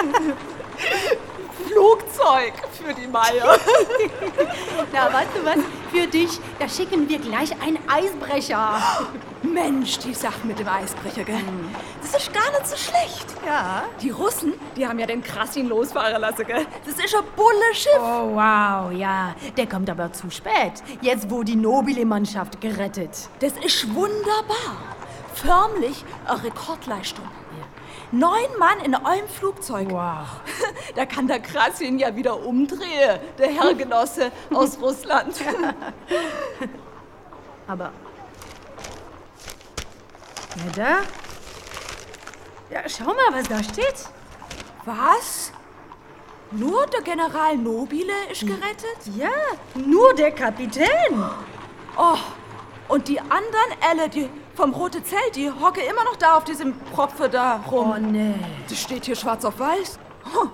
Flugzeug 1.66 2.52
für 2.72 2.92
die 2.92 3.06
Meier. 3.06 3.58
Na, 4.92 5.12
weißt 5.12 5.30
du 5.34 5.44
was? 5.44 5.58
Für 5.90 6.06
dich, 6.06 6.40
da 6.58 6.68
schicken 6.68 7.08
wir 7.08 7.18
gleich 7.18 7.52
einen 7.62 7.78
Eisbrecher. 7.88 8.80
Mensch, 9.42 9.98
die 9.98 10.14
Sache 10.14 10.46
mit 10.46 10.58
dem 10.58 10.68
Eisbrecher, 10.68 11.24
gell? 11.24 11.40
Das 12.00 12.14
ist 12.14 12.32
gar 12.32 12.50
nicht 12.50 12.66
so 12.66 12.76
schlecht. 12.76 13.26
Ja. 13.44 13.84
Die 14.00 14.10
Russen, 14.10 14.54
die 14.76 14.86
haben 14.86 14.98
ja 14.98 15.06
den 15.06 15.22
Krassin 15.22 15.68
losfahren 15.68 16.20
lassen, 16.20 16.46
gell? 16.46 16.66
Das 16.86 16.94
ist 16.94 17.14
ein 17.14 17.24
Bulle-Schiff. 17.36 17.98
Oh, 17.98 18.34
wow, 18.34 18.92
ja. 18.92 19.34
Der 19.56 19.66
kommt 19.66 19.90
aber 19.90 20.12
zu 20.12 20.30
spät. 20.30 20.82
Jetzt, 21.00 21.30
wo 21.30 21.42
die 21.42 21.56
Nobile-Mannschaft 21.56 22.60
gerettet. 22.60 23.28
Das 23.40 23.52
ist 23.64 23.92
wunderbar. 23.94 24.76
Förmlich 25.34 26.04
eine 26.26 26.42
Rekordleistung. 26.44 27.28
Neun 28.12 28.58
Mann 28.58 28.80
in 28.84 28.94
einem 28.94 29.28
Flugzeug. 29.28 29.90
Wow. 29.90 30.26
Da 30.94 31.06
kann 31.06 31.26
der 31.26 31.40
Krassin 31.40 31.98
ja 31.98 32.14
wieder 32.14 32.38
umdrehen, 32.44 33.18
der 33.38 33.48
Herrgenosse 33.48 34.30
aus 34.54 34.78
Russland. 34.78 35.34
Aber. 37.66 37.90
Ja, 40.56 40.72
da. 40.76 40.98
Ja, 42.70 42.88
schau 42.88 43.06
mal, 43.06 43.32
was 43.32 43.48
da 43.48 43.62
steht. 43.62 44.08
Was? 44.84 45.52
Nur 46.50 46.86
der 46.86 47.00
General 47.00 47.56
Nobile 47.56 48.12
ist 48.30 48.42
gerettet? 48.42 49.16
Ja, 49.16 49.30
nur 49.74 50.12
der 50.14 50.32
Kapitän. 50.32 51.24
Oh, 51.96 52.18
und 52.92 53.08
die 53.08 53.18
anderen 53.18 53.72
Elle, 53.90 54.08
die 54.10 54.28
vom 54.54 54.74
Rote 54.74 55.02
Zelt, 55.02 55.34
die 55.34 55.50
hocke 55.50 55.80
immer 55.80 56.04
noch 56.04 56.16
da 56.16 56.36
auf 56.36 56.44
diesem 56.44 56.74
Propfe 56.92 57.28
da 57.30 57.56
rum. 57.70 57.90
Oh, 57.90 57.98
nee. 57.98 58.34
Das 58.68 58.82
steht 58.82 59.06
hier 59.06 59.16
schwarz 59.16 59.46
auf 59.46 59.58
weiß. 59.58 59.98
Huh. 60.26 60.48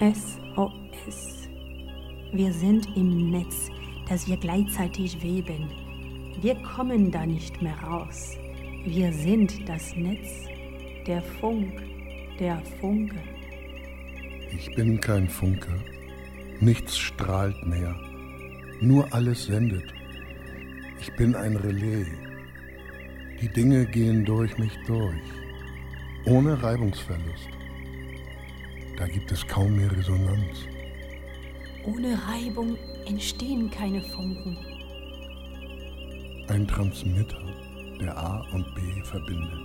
SOS. 0.00 1.48
Wir 2.32 2.52
sind 2.52 2.88
im 2.96 3.30
Netz, 3.30 3.68
das 4.08 4.26
wir 4.26 4.36
gleichzeitig 4.36 5.22
weben. 5.22 5.70
Wir 6.40 6.56
kommen 6.56 7.12
da 7.12 7.24
nicht 7.24 7.62
mehr 7.62 7.78
raus. 7.84 8.36
Wir 8.84 9.12
sind 9.12 9.68
das 9.68 9.94
Netz, 9.94 10.28
der 11.06 11.22
Funk, 11.22 11.72
der 12.40 12.60
Funke. 12.80 13.22
Ich 14.56 14.74
bin 14.74 15.00
kein 15.00 15.28
Funke. 15.28 15.72
Nichts 16.60 16.98
strahlt 16.98 17.64
mehr. 17.64 17.94
Nur 18.80 19.12
alles 19.12 19.44
sendet. 19.44 19.97
Ich 21.00 21.12
bin 21.12 21.34
ein 21.34 21.56
Relais. 21.56 22.06
Die 23.40 23.48
Dinge 23.48 23.86
gehen 23.86 24.24
durch 24.24 24.58
mich 24.58 24.72
durch. 24.86 25.14
Ohne 26.24 26.60
Reibungsverlust. 26.62 27.48
Da 28.96 29.06
gibt 29.06 29.30
es 29.30 29.46
kaum 29.46 29.76
mehr 29.76 29.90
Resonanz. 29.92 30.66
Ohne 31.84 32.18
Reibung 32.26 32.76
entstehen 33.06 33.70
keine 33.70 34.02
Funken. 34.02 34.56
Ein 36.48 36.66
Transmitter, 36.66 37.38
der 38.00 38.16
A 38.16 38.44
und 38.52 38.74
B 38.74 38.80
verbindet. 39.04 39.60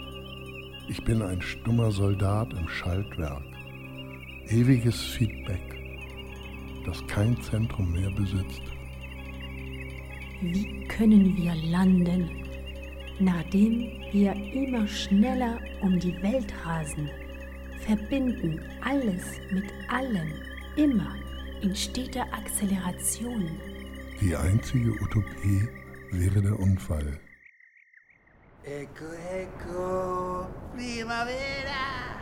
Ich 0.88 1.04
bin 1.04 1.22
ein 1.22 1.42
stummer 1.42 1.92
Soldat 1.92 2.54
im 2.54 2.68
Schaltwerk. 2.68 3.44
Ewiges 4.50 5.02
Feedback, 5.02 5.76
das 6.86 7.06
kein 7.08 7.42
Zentrum 7.42 7.92
mehr 7.92 8.12
besitzt. 8.12 8.62
Wie 10.42 10.88
können 10.88 11.36
wir 11.38 11.56
landen, 11.72 12.30
nachdem 13.20 13.92
wir 14.12 14.34
immer 14.34 14.88
schneller 14.88 15.60
um 15.82 16.00
die 16.00 16.22
Welt 16.22 16.54
rasen? 16.66 17.10
Verbinden 17.86 18.62
alles 18.82 19.40
mit 19.52 19.66
allem, 19.90 20.32
immer 20.76 21.16
in 21.62 21.76
steter 21.76 22.26
Acceleration. 22.34 23.50
Die 24.22 24.36
einzige 24.36 24.92
Utopie 25.02 25.68
wäre 26.12 26.42
der 26.42 26.60
Unfall. 26.60 27.20
Ecco, 28.64 29.06
ecco, 29.30 30.48
primavera, 30.76 32.22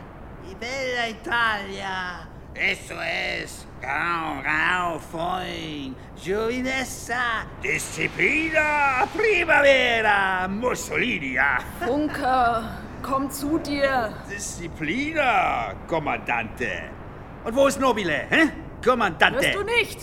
bella 0.58 1.08
Italia. 1.10 2.31
Eso 2.54 2.94
es, 3.00 3.66
rau, 3.82 4.42
rau, 4.44 4.98
foin, 4.98 5.96
giovinezza, 6.16 7.46
disciplina, 7.62 9.06
primavera, 9.16 10.46
Mussolinia. 10.48 11.60
Funke, 11.80 12.62
komm 13.02 13.30
zu 13.30 13.58
dir. 13.58 14.12
Disciplina, 14.28 15.74
Kommandante. 15.88 16.90
Und 17.44 17.56
wo 17.56 17.66
ist 17.66 17.80
Nobile, 17.80 18.26
hä? 18.28 18.50
Kommandante. 18.84 19.40
Hörst 19.40 19.54
du 19.54 19.62
nicht? 19.64 20.00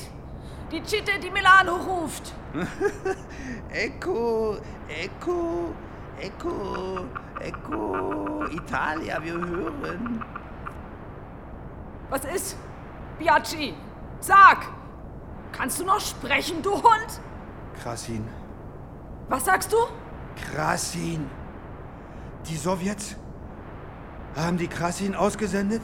Die 0.71 0.81
Citte 0.83 1.19
di 1.19 1.29
Milano 1.29 1.75
ruft. 1.75 2.33
ecco, 3.69 4.57
ecco, 4.87 5.73
ecco, 6.19 7.05
ecco, 7.39 8.45
Italia, 8.51 9.23
wir 9.23 9.33
hören. 9.33 10.38
Was 12.10 12.26
ist? 12.26 12.57
Biaggi, 13.20 13.74
sag! 14.20 14.68
Kannst 15.51 15.80
du 15.80 15.86
noch 15.86 15.99
sprechen, 15.99 16.62
du 16.62 16.72
Hund? 16.74 17.22
Krasin. 17.82 18.28
Was 19.28 19.45
sagst 19.45 19.72
du? 19.72 19.78
Krasin. 20.36 21.30
Die 22.47 22.55
Sowjets 22.55 23.16
haben 24.36 24.57
die 24.57 24.68
Krasin 24.68 25.16
ausgesendet? 25.16 25.82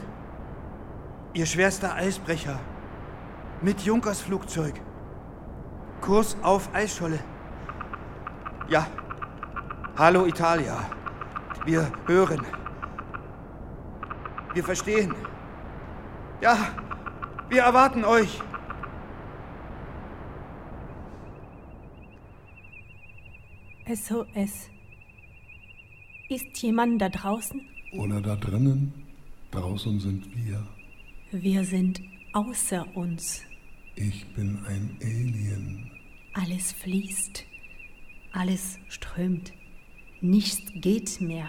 Ihr 1.32 1.46
schwerster 1.46 1.94
Eisbrecher. 1.94 2.58
Mit 3.60 3.80
Junkers 3.82 4.20
Flugzeug. 4.20 4.80
Kurs 6.00 6.36
auf 6.42 6.68
Eisscholle. 6.74 7.18
Ja. 8.68 8.86
Hallo 9.98 10.26
Italia. 10.26 10.78
Wir 11.64 11.90
hören. 12.06 12.44
Wir 14.54 14.64
verstehen. 14.64 15.14
Ja, 16.42 16.76
wir 17.48 17.62
erwarten 17.62 18.04
euch. 18.04 18.28
SOS. 23.86 24.68
Ist 26.28 26.60
jemand 26.60 27.00
da 27.00 27.08
draußen? 27.08 27.62
Oder 27.92 28.20
da 28.20 28.36
drinnen? 28.36 28.92
Draußen 29.50 29.98
sind 30.00 30.26
wir. 30.36 30.62
Wir 31.30 31.64
sind 31.64 32.02
außer 32.32 32.86
uns. 32.94 33.42
Ich 33.94 34.26
bin 34.34 34.58
ein 34.66 34.98
Alien. 35.02 35.90
Alles 36.34 36.72
fließt. 36.72 37.44
Alles 38.32 38.78
strömt. 38.88 39.54
Nichts 40.20 40.70
geht 40.74 41.20
mehr. 41.20 41.48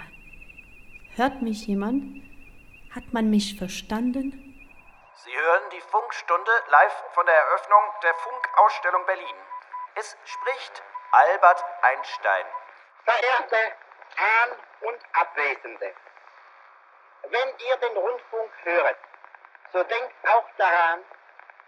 Hört 1.16 1.42
mich 1.42 1.68
jemand? 1.68 2.04
Hat 2.92 3.12
man 3.14 3.30
mich 3.30 3.56
verstanden? 3.56 4.47
Sie 5.28 5.38
hören 5.38 5.70
die 5.72 5.82
Funkstunde 5.82 6.52
live 6.68 7.04
von 7.12 7.26
der 7.26 7.36
Eröffnung 7.36 7.84
der 8.02 8.14
Funkausstellung 8.14 9.06
Berlin. 9.06 9.36
Es 9.96 10.18
spricht 10.24 10.82
Albert 11.12 11.66
Einstein. 11.82 12.46
Verehrte 13.04 13.58
Ahn- 14.18 14.56
und 14.88 15.00
Abwesende, 15.12 15.94
wenn 17.24 17.58
ihr 17.58 17.76
den 17.76 17.98
Rundfunk 17.98 18.52
hört, 18.64 18.98
so 19.74 19.84
denkt 19.84 20.16
auch 20.30 20.50
daran, 20.56 21.04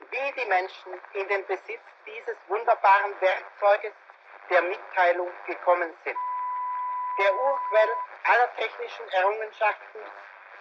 wie 0.10 0.32
die 0.32 0.46
Menschen 0.46 1.02
in 1.12 1.28
den 1.28 1.46
Besitz 1.46 1.84
dieses 2.06 2.38
wunderbaren 2.48 3.20
Werkzeuges 3.20 3.94
der 4.50 4.62
Mitteilung 4.62 5.34
gekommen 5.48 5.94
sind. 6.06 6.18
Der 7.18 7.34
Urquell 7.34 7.94
aller 8.24 8.56
technischen 8.56 9.10
Errungenschaften 9.10 10.00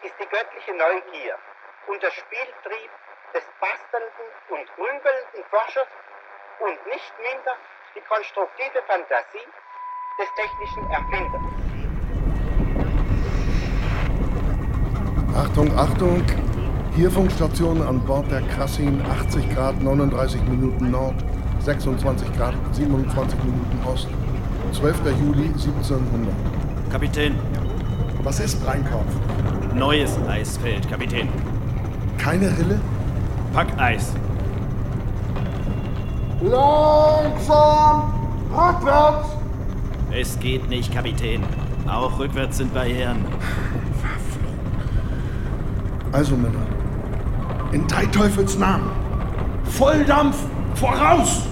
ist 0.03 0.19
die 0.19 0.27
göttliche 0.27 0.75
Neugier 0.75 1.39
und 1.89 2.03
der 2.03 2.11
Spieltrieb 2.11 2.91
des 3.35 3.45
bastelnden 3.61 4.29
und 4.51 4.65
grübelnden 4.77 5.43
Forschers 5.51 5.89
und 6.61 6.77
nicht 6.87 7.13
minder 7.19 7.57
die 7.95 8.01
konstruktive 8.03 8.81
Fantasie 8.87 9.49
des 10.21 10.29
technischen 10.37 10.85
Erfinders. 10.91 11.43
Achtung, 15.35 15.79
Achtung! 15.79 16.25
Hier 16.95 17.11
Funkstation 17.11 17.81
an 17.83 18.05
Bord 18.05 18.31
der 18.31 18.43
Krassin, 18.43 19.01
80 19.07 19.55
Grad 19.55 19.81
39 19.81 20.43
Minuten 20.43 20.91
Nord, 20.91 21.15
26 21.61 22.37
Grad 22.37 22.55
27 22.73 23.39
Minuten 23.45 23.87
Ost, 23.87 24.09
12. 24.73 24.97
Juli 25.21 25.47
1700. 25.47 26.35
Kapitän. 26.91 27.39
Was 28.25 28.41
ist 28.41 28.63
Breinkopf? 28.65 29.13
Neues 29.75 30.19
Eisfeld, 30.27 30.89
Kapitän. 30.91 31.29
Keine 32.19 32.47
Rille? 32.59 32.81
Packeis. 33.55 34.13
Langsam! 36.43 38.13
Rückwärts! 38.53 39.29
Es 40.11 40.39
geht 40.39 40.69
nicht, 40.69 40.95
Kapitän. 40.95 41.43
Auch 41.89 42.19
rückwärts 42.19 42.59
sind 42.59 42.75
Barrieren. 42.75 43.25
Also, 46.13 46.37
Männer, 46.37 46.67
in 47.73 47.87
drei 47.87 48.07
Teufels 48.07 48.59
Namen. 48.59 48.91
Volldampf 49.65 50.37
voraus! 50.75 51.43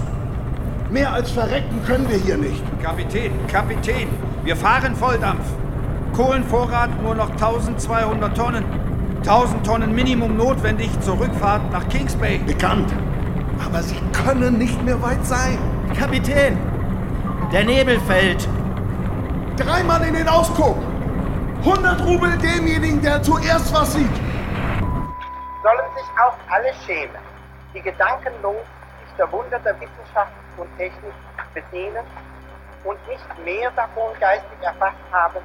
Mehr 0.89 1.11
als 1.11 1.31
verrecken 1.31 1.81
können 1.85 2.07
wir 2.09 2.17
hier 2.17 2.37
nicht. 2.37 2.63
Kapitän, 2.81 3.31
Kapitän, 3.47 4.07
wir 4.43 4.55
fahren 4.55 4.95
Volldampf. 4.95 5.45
Kohlenvorrat 6.13 6.89
nur 7.03 7.13
noch 7.13 7.29
1200 7.31 8.35
Tonnen. 8.35 8.63
1000 9.27 9.65
Tonnen 9.65 9.93
Minimum 9.93 10.37
notwendig 10.37 10.89
zur 11.01 11.19
Rückfahrt 11.19 11.69
nach 11.73 11.89
Kings 11.89 12.15
Bay. 12.15 12.37
Bekannt. 12.37 12.89
Aber 13.65 13.83
sie 13.83 13.99
können 14.13 14.57
nicht 14.57 14.81
mehr 14.83 15.01
weit 15.01 15.25
sein. 15.25 15.57
Kapitän, 15.99 16.57
der 17.51 17.65
Nebel 17.65 17.99
fällt. 17.99 18.47
Dreimal 19.57 20.01
in 20.03 20.13
den 20.13 20.29
Ausguck. 20.29 20.77
100 21.59 22.05
Rubel 22.05 22.37
demjenigen, 22.37 23.01
der 23.01 23.21
zuerst 23.21 23.73
was 23.73 23.91
sieht. 23.95 24.15
Sollen 25.61 25.89
sich 25.97 26.07
auch 26.23 26.37
alle 26.49 26.73
schämen, 26.85 27.21
die 27.73 27.81
gedankenlos 27.81 28.63
sich 29.03 29.13
der 29.17 29.29
Wunder 29.33 29.59
der 29.59 29.75
Wissenschaft 29.75 30.31
und 30.55 30.69
Technik 30.77 31.11
bedienen 31.53 32.05
und 32.85 32.97
nicht 33.09 33.27
mehr 33.43 33.71
davon 33.75 34.13
geistig 34.21 34.57
erfasst 34.61 34.95
haben, 35.11 35.41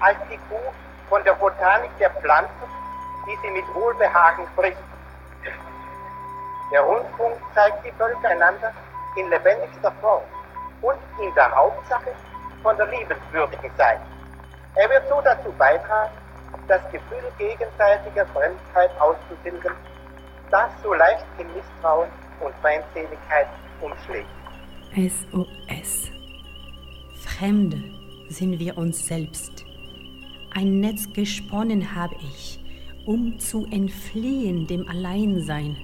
als 0.00 0.16
die 0.28 0.38
Kuh 0.48 0.72
von 1.08 1.22
der 1.22 1.34
Botanik 1.34 1.96
der 2.00 2.10
Pflanzen, 2.10 2.79
die 3.26 3.36
sie 3.42 3.50
mit 3.50 3.64
Wohlbehagen 3.74 4.46
frisst. 4.54 4.78
Der 6.72 6.82
Rundfunk 6.82 7.36
zeigt 7.54 7.84
die 7.84 7.92
Völker 7.92 8.28
einander 8.28 8.72
in 9.16 9.28
lebendigster 9.28 9.92
Form 10.00 10.22
und 10.82 10.98
in 11.20 11.34
der 11.34 11.50
Hauptsache 11.54 12.12
von 12.62 12.76
der 12.76 12.86
liebenswürdigen 12.86 13.70
Seite. 13.76 14.02
Er 14.76 14.88
wird 14.88 15.08
so 15.08 15.20
dazu 15.22 15.50
beitragen, 15.58 16.12
das 16.68 16.82
Gefühl 16.92 17.22
gegenseitiger 17.38 18.26
Fremdheit 18.26 18.90
auszubilden, 19.00 19.72
das 20.50 20.70
so 20.82 20.94
leicht 20.94 21.26
in 21.38 21.46
Misstrauen 21.54 22.08
und 22.40 22.54
Feindseligkeit 22.62 23.48
umschlägt. 23.80 24.28
SOS. 24.94 26.10
Fremde 27.24 27.82
sind 28.28 28.58
wir 28.58 28.76
uns 28.78 29.06
selbst. 29.06 29.64
Ein 30.54 30.80
Netz 30.80 31.12
gesponnen 31.12 31.94
habe 31.94 32.14
ich, 32.20 32.59
um 33.06 33.38
zu 33.38 33.66
entfliehen 33.66 34.66
dem 34.66 34.88
Alleinsein, 34.88 35.76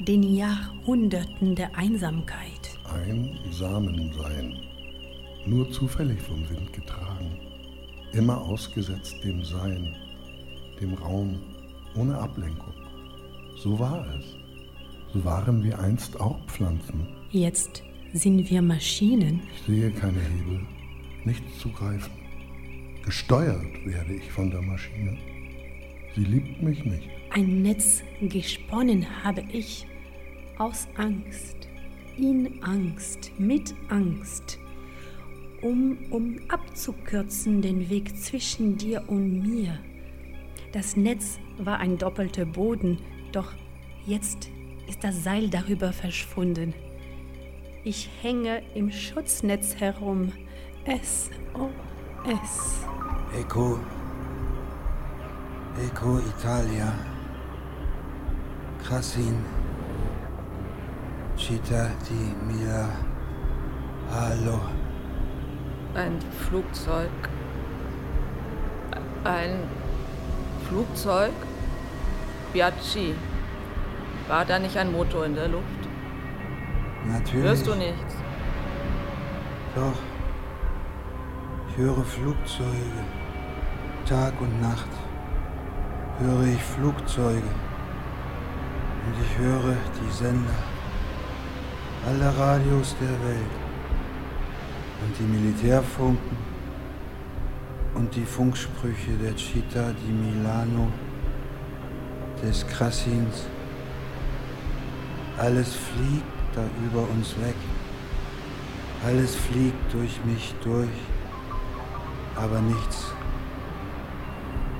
den 0.00 0.22
Jahrhunderten 0.22 1.54
der 1.54 1.76
Einsamkeit. 1.76 2.78
Einsamen 2.84 4.12
sein. 4.12 4.60
Nur 5.46 5.70
zufällig 5.70 6.20
vom 6.20 6.48
Wind 6.48 6.72
getragen. 6.72 7.38
Immer 8.12 8.40
ausgesetzt 8.40 9.16
dem 9.24 9.44
Sein, 9.44 9.94
dem 10.80 10.94
Raum, 10.94 11.38
ohne 11.94 12.16
Ablenkung. 12.16 12.74
So 13.56 13.78
war 13.78 14.06
es. 14.16 14.24
So 15.12 15.24
waren 15.24 15.62
wir 15.64 15.78
einst 15.78 16.20
auch 16.20 16.38
Pflanzen. 16.46 17.06
Jetzt 17.30 17.82
sind 18.12 18.48
wir 18.50 18.62
Maschinen. 18.62 19.42
Ich 19.54 19.62
sehe 19.66 19.90
keine 19.90 20.20
Hebel, 20.20 20.60
nichts 21.24 21.58
zu 21.58 21.70
greifen. 21.70 22.12
Gesteuert 23.04 23.86
werde 23.86 24.14
ich 24.14 24.30
von 24.30 24.50
der 24.50 24.62
Maschine. 24.62 25.16
Sie 26.18 26.24
liebt 26.24 26.60
mich 26.60 26.84
nicht. 26.84 27.08
Ein 27.30 27.62
Netz 27.62 28.02
gesponnen 28.20 29.06
habe 29.22 29.44
ich 29.52 29.86
aus 30.58 30.88
Angst, 30.96 31.68
in 32.16 32.60
Angst, 32.60 33.30
mit 33.38 33.72
Angst, 33.88 34.58
um, 35.62 35.96
um 36.10 36.40
abzukürzen 36.48 37.62
den 37.62 37.88
Weg 37.88 38.18
zwischen 38.18 38.76
dir 38.76 39.04
und 39.06 39.46
mir. 39.46 39.78
Das 40.72 40.96
Netz 40.96 41.38
war 41.56 41.78
ein 41.78 41.98
doppelter 41.98 42.46
Boden, 42.46 42.98
doch 43.30 43.52
jetzt 44.04 44.50
ist 44.88 45.04
das 45.04 45.22
Seil 45.22 45.48
darüber 45.48 45.92
verschwunden. 45.92 46.74
Ich 47.84 48.10
hänge 48.22 48.62
im 48.74 48.90
Schutznetz 48.90 49.76
herum. 49.76 50.32
SOS. 50.84 51.30
Eco. 53.38 53.78
Eco 55.80 56.18
Italia. 56.18 56.92
Crassin. 58.82 59.44
Città 61.36 61.90
di 62.02 62.34
Mila. 62.42 62.88
Hallo. 64.10 64.58
Ein 65.94 66.18
Flugzeug. 66.32 67.10
Ein 69.22 69.68
Flugzeug? 70.66 71.32
Biaggi. 72.52 73.14
War 74.26 74.44
da 74.44 74.58
nicht 74.58 74.76
ein 74.76 74.90
Motor 74.90 75.26
in 75.26 75.36
der 75.36 75.46
Luft? 75.46 75.82
Natürlich. 77.06 77.44
Hörst 77.44 77.66
du 77.68 77.76
nichts? 77.76 78.14
Doch. 79.76 80.00
Ich 81.68 81.76
höre 81.76 82.02
Flugzeuge. 82.02 83.04
Tag 84.04 84.40
und 84.40 84.60
Nacht 84.60 84.97
höre 86.20 86.46
ich 86.46 86.62
Flugzeuge. 86.62 87.50
Und 89.06 89.14
ich 89.22 89.38
höre 89.38 89.76
die 90.00 90.12
Sender 90.12 90.62
aller 92.06 92.36
Radios 92.38 92.96
der 93.00 93.08
Welt. 93.08 93.54
Und 95.04 95.18
die 95.18 95.24
Militärfunken 95.24 96.36
und 97.94 98.14
die 98.14 98.24
Funksprüche 98.24 99.12
der 99.22 99.32
Città 99.36 99.92
di 99.92 100.12
Milano, 100.12 100.88
des 102.42 102.66
Krassins. 102.66 103.46
Alles 105.38 105.74
fliegt 105.74 106.24
da 106.54 106.64
über 106.84 107.02
uns 107.10 107.36
weg. 107.38 107.56
Alles 109.06 109.36
fliegt 109.36 109.92
durch 109.92 110.18
mich 110.24 110.54
durch, 110.62 110.98
aber 112.36 112.60
nichts 112.60 113.12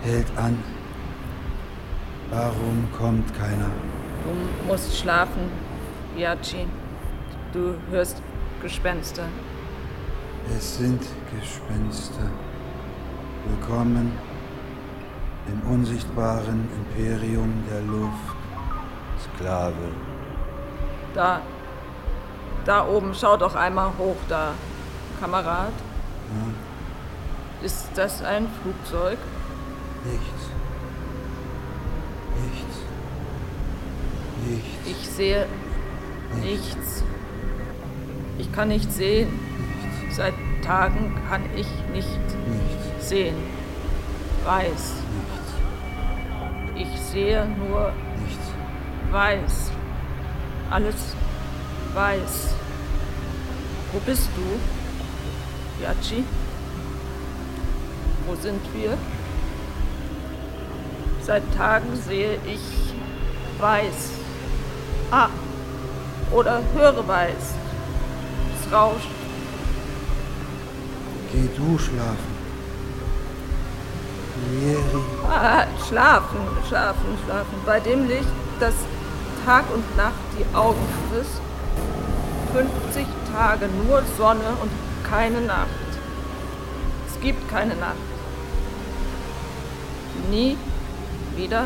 hält 0.03 0.27
an. 0.37 0.59
Warum 2.31 2.87
kommt 2.97 3.33
keiner? 3.39 3.71
Du 4.25 4.67
musst 4.71 4.97
schlafen, 4.99 5.51
Yachi. 6.17 6.67
Du 7.53 7.75
hörst 7.91 8.21
Gespenster. 8.61 9.25
Es 10.57 10.77
sind 10.77 11.01
Gespenster. 11.41 12.31
Willkommen 13.47 14.13
im 15.47 15.71
unsichtbaren 15.73 16.69
Imperium 16.77 17.53
der 17.71 17.81
Luft. 17.83 18.37
Sklave. 19.37 19.75
Da. 21.15 21.41
Da 22.67 22.87
oben, 22.87 23.15
schau 23.15 23.37
doch 23.39 23.55
einmal 23.55 23.91
hoch 23.99 24.17
da. 24.29 24.53
Kamerad? 25.21 25.73
Ja, 25.73 27.65
Ist 27.67 27.89
das 27.95 28.23
ein 28.23 28.47
Flugzeug? 28.63 29.19
nichts. 30.05 30.51
Nichts. 32.45 32.77
Nichts. 34.47 34.98
Ich 35.09 35.15
sehe 35.15 35.47
nichts. 36.43 37.03
Ich 38.39 38.53
kann 38.53 38.69
nicht 38.69 38.93
sehen. 38.93 39.29
Seit 40.13 40.35
Tagen 40.63 41.13
kann 41.29 41.43
ich 41.57 41.67
nicht 41.93 42.21
sehen. 43.01 43.35
Weiß. 44.45 44.93
Ich 46.77 47.01
sehe 47.01 47.47
nur 47.47 47.93
weiß. 49.11 49.73
Alles 50.71 51.17
weiß. 51.95 52.55
Wo 53.93 53.99
bist 54.01 54.29
du, 54.37 55.83
Yachi? 55.83 56.23
Wo 58.27 58.35
sind 58.37 58.61
wir? 58.75 58.97
Seit 61.23 61.43
Tagen 61.57 61.97
sehe 61.97 62.39
ich 62.47 62.61
weiß. 63.61 64.28
Ah, 65.11 65.29
oder 66.31 66.61
höre 66.75 67.09
weiß. 67.09 67.55
Es 68.61 68.73
rauscht. 68.73 69.09
Geh 71.33 71.49
du 71.57 71.79
schlafen. 71.79 72.39
Lieri. 74.51 75.03
Ah, 75.31 75.65
schlafen, 75.89 76.39
schlafen, 76.69 77.19
schlafen. 77.25 77.55
Bei 77.65 77.81
dem 77.81 78.07
Licht, 78.07 78.29
das 78.61 78.75
Tag 79.47 79.65
und 79.73 79.97
Nacht 79.97 80.13
die 80.39 80.55
Augen 80.55 80.87
frisst. 81.11 81.41
50 82.53 83.07
Tage 83.33 83.69
nur 83.87 84.03
Sonne 84.17 84.57
und 84.61 84.71
keine 85.09 85.41
Nacht. 85.41 85.69
Es 87.09 87.21
gibt 87.21 87.49
keine 87.51 87.75
Nacht. 87.77 87.97
Nie 90.31 90.57
wieder 91.37 91.65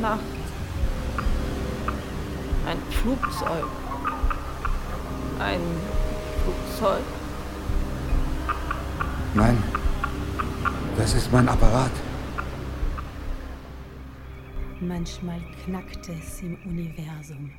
Nacht. 0.00 0.37
Ein 2.98 3.04
Flugzeug. 3.04 3.64
Ein 5.38 5.60
Flugzeug. 6.42 7.04
Nein, 9.34 9.62
das 10.96 11.14
ist 11.14 11.30
mein 11.30 11.48
Apparat. 11.48 11.92
Manchmal 14.80 15.40
knackt 15.64 16.08
es 16.08 16.42
im 16.42 16.56
Universum. 16.64 17.52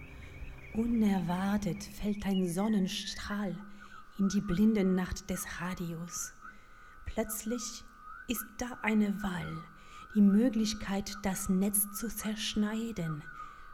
Unerwartet 0.74 1.86
fällt 1.86 2.26
ein 2.26 2.46
Sonnenstrahl 2.50 3.56
in 4.18 4.28
die 4.28 4.42
blinde 4.42 4.84
Nacht 4.84 5.30
des 5.30 5.46
Radios. 5.62 6.34
Plötzlich 7.06 7.86
ist 8.28 8.46
da 8.58 8.78
eine 8.82 9.24
Wahl, 9.24 9.58
die 10.16 10.22
Möglichkeit, 10.22 11.16
das 11.24 11.48
Netz 11.48 11.90
zu 11.94 12.10
zerschneiden. 12.10 13.24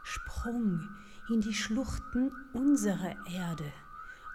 Sprung 0.04 0.88
in 1.28 1.40
die 1.40 1.54
Schluchten 1.54 2.30
unserer 2.52 3.14
Erde. 3.32 3.72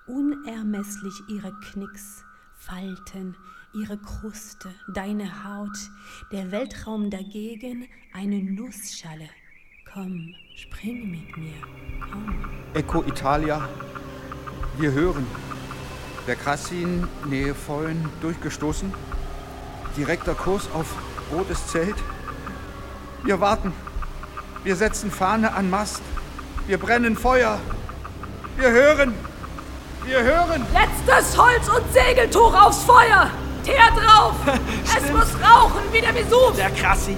Unermesslich 0.08 1.14
ihre 1.30 1.54
Knicks, 1.72 2.24
Falten, 2.56 3.36
ihre 3.74 3.98
Kruste, 3.98 4.74
deine 4.94 5.44
Haut, 5.44 5.78
der 6.32 6.52
Weltraum 6.52 7.10
dagegen 7.10 7.88
eine 8.14 8.44
Nussschale. 8.44 9.30
Komm, 9.94 10.34
spring 10.56 11.12
mit 11.12 11.38
mir, 11.38 11.56
komm. 12.12 12.36
Eco 12.74 13.04
Italia, 13.04 13.68
wir 14.78 14.92
hören. 14.92 15.26
Der 16.28 16.36
Krassin, 16.36 17.08
Nähe 17.26 17.56
Vollen, 17.56 18.08
durchgestoßen. 18.22 18.94
Direkter 19.98 20.36
Kurs 20.36 20.70
auf 20.74 20.96
rotes 21.32 21.68
Zelt. 21.68 21.96
Wir 23.24 23.40
warten. 23.42 23.74
Wir 24.64 24.76
setzen 24.76 25.10
Fahne 25.10 25.54
an 25.54 25.70
Mast. 25.70 26.02
Wir 26.68 26.78
brennen 26.78 27.16
Feuer. 27.18 27.60
Wir 28.56 28.70
hören. 28.70 29.14
Wir 30.06 30.22
hören. 30.24 30.66
Letztes 30.74 31.38
Holz 31.38 31.68
und 31.70 31.94
Segeltuch 31.94 32.54
aufs 32.54 32.84
Feuer! 32.84 33.30
Teer 33.64 33.92
drauf! 33.96 34.36
es 34.98 35.12
muss 35.12 35.36
rauchen 35.44 35.82
wie 35.92 36.02
der 36.02 36.14
Vesuv! 36.16 36.56
Der 36.56 36.72
Krassin. 36.72 37.18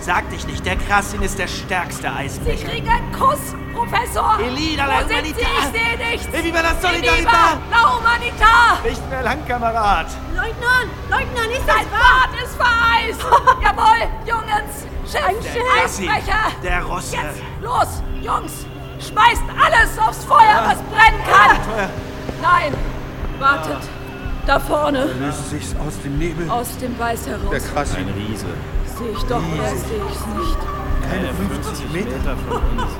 Sag 0.00 0.30
dich 0.30 0.46
nicht, 0.46 0.64
der 0.64 0.76
Krassin 0.76 1.20
ist 1.22 1.38
der 1.38 1.48
stärkste 1.48 2.02
Sie 2.02 2.08
Eisbrecher. 2.08 2.68
kriegen 2.68 2.88
einen 2.88 3.12
Kuss, 3.12 3.54
Professor! 3.74 4.38
Elida, 4.40 4.86
la 4.86 5.04
Wo 5.04 5.08
sind 5.08 5.26
Sie? 5.26 5.32
Ich 5.32 5.64
sehe 5.72 6.10
nichts! 6.10 6.44
Viva 6.44 6.60
la 6.60 6.74
Solidarità! 6.80 7.18
Viva 7.18 7.58
la 7.70 7.96
Humanità! 7.96 8.88
Nicht 8.88 9.10
mehr 9.10 9.22
lang, 9.22 9.46
Kamerad. 9.46 10.06
Leutnant, 10.34 10.90
Leutnant, 11.10 11.52
ist 11.52 11.68
das 11.68 11.76
wahr? 11.90 12.28
Bart 12.30 12.42
ist 12.42 12.54
vereist! 12.56 13.20
Jawohl, 13.62 14.08
Jungens! 14.24 14.86
Schiff! 15.04 15.52
Der 15.54 15.62
Krassin, 15.62 16.08
Eisbrecher! 16.08 16.62
der 16.62 16.84
Russe. 16.84 17.16
Jetzt, 17.16 17.42
los, 17.60 18.02
Jungs! 18.28 18.66
Schmeißt 19.00 19.42
alles 19.64 19.98
aufs 19.98 20.24
Feuer, 20.24 20.62
was 20.66 20.78
brennen 20.92 21.22
kann! 21.24 21.56
Nein, 22.42 22.74
wartet! 23.38 23.78
Da 24.46 24.58
vorne, 24.58 25.04
Löst 25.20 25.50
sich's 25.50 25.74
aus 25.86 25.98
dem 26.02 26.18
Nebel. 26.18 26.48
aus 26.50 26.76
dem 26.78 26.98
Weiß 26.98 27.26
heraus. 27.26 27.50
Der 27.50 27.60
Krassin. 27.60 28.06
Ein 28.08 28.14
Riese. 28.14 28.46
Sehe 28.98 29.10
ich 29.12 29.22
doch 29.24 29.36
oder 29.36 29.68
sehe 29.68 30.00
ich's 30.10 30.26
nicht? 30.38 30.58
Keine 31.10 31.28
50 31.34 31.92
Meter. 31.92 32.36
von 32.48 32.56
uns. 32.78 32.92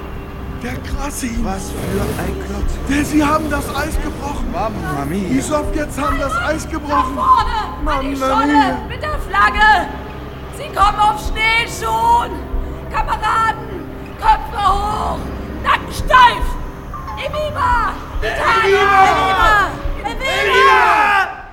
Der 0.63 0.75
Krassin. 0.77 1.45
Was 1.45 1.71
für 1.71 2.23
ein 2.23 2.37
Klotz. 2.47 2.73
Der, 2.89 3.05
Sie 3.05 3.25
haben 3.25 3.49
das 3.51 3.65
Eis 3.75 3.95
gebrochen. 4.03 4.51
Mamma 4.53 5.05
Die 5.05 5.15
mia. 5.35 5.43
Sowjets 5.43 5.99
haben 5.99 6.19
das 6.19 6.37
Eis 6.37 6.69
gebrochen. 6.69 7.15
Vorne, 7.15 7.97
an 7.99 8.11
die 8.11 8.17
Scholle, 8.17 8.79
mit 8.89 9.03
der 9.03 9.19
Flagge! 9.21 9.89
Sie 10.59 10.69
kommen 10.75 10.99
auf 10.99 11.19
Schneeschuhen! 11.29 12.33
Kameraden, 12.93 13.68
Köpfe 14.19 14.59
hoch, 14.59 15.19
Nacken 15.63 15.93
steif! 15.93 16.47
Eviva! 17.25 17.95
Italia! 18.21 19.71
Eviva! 20.01 20.11
Eviva! 20.11 21.49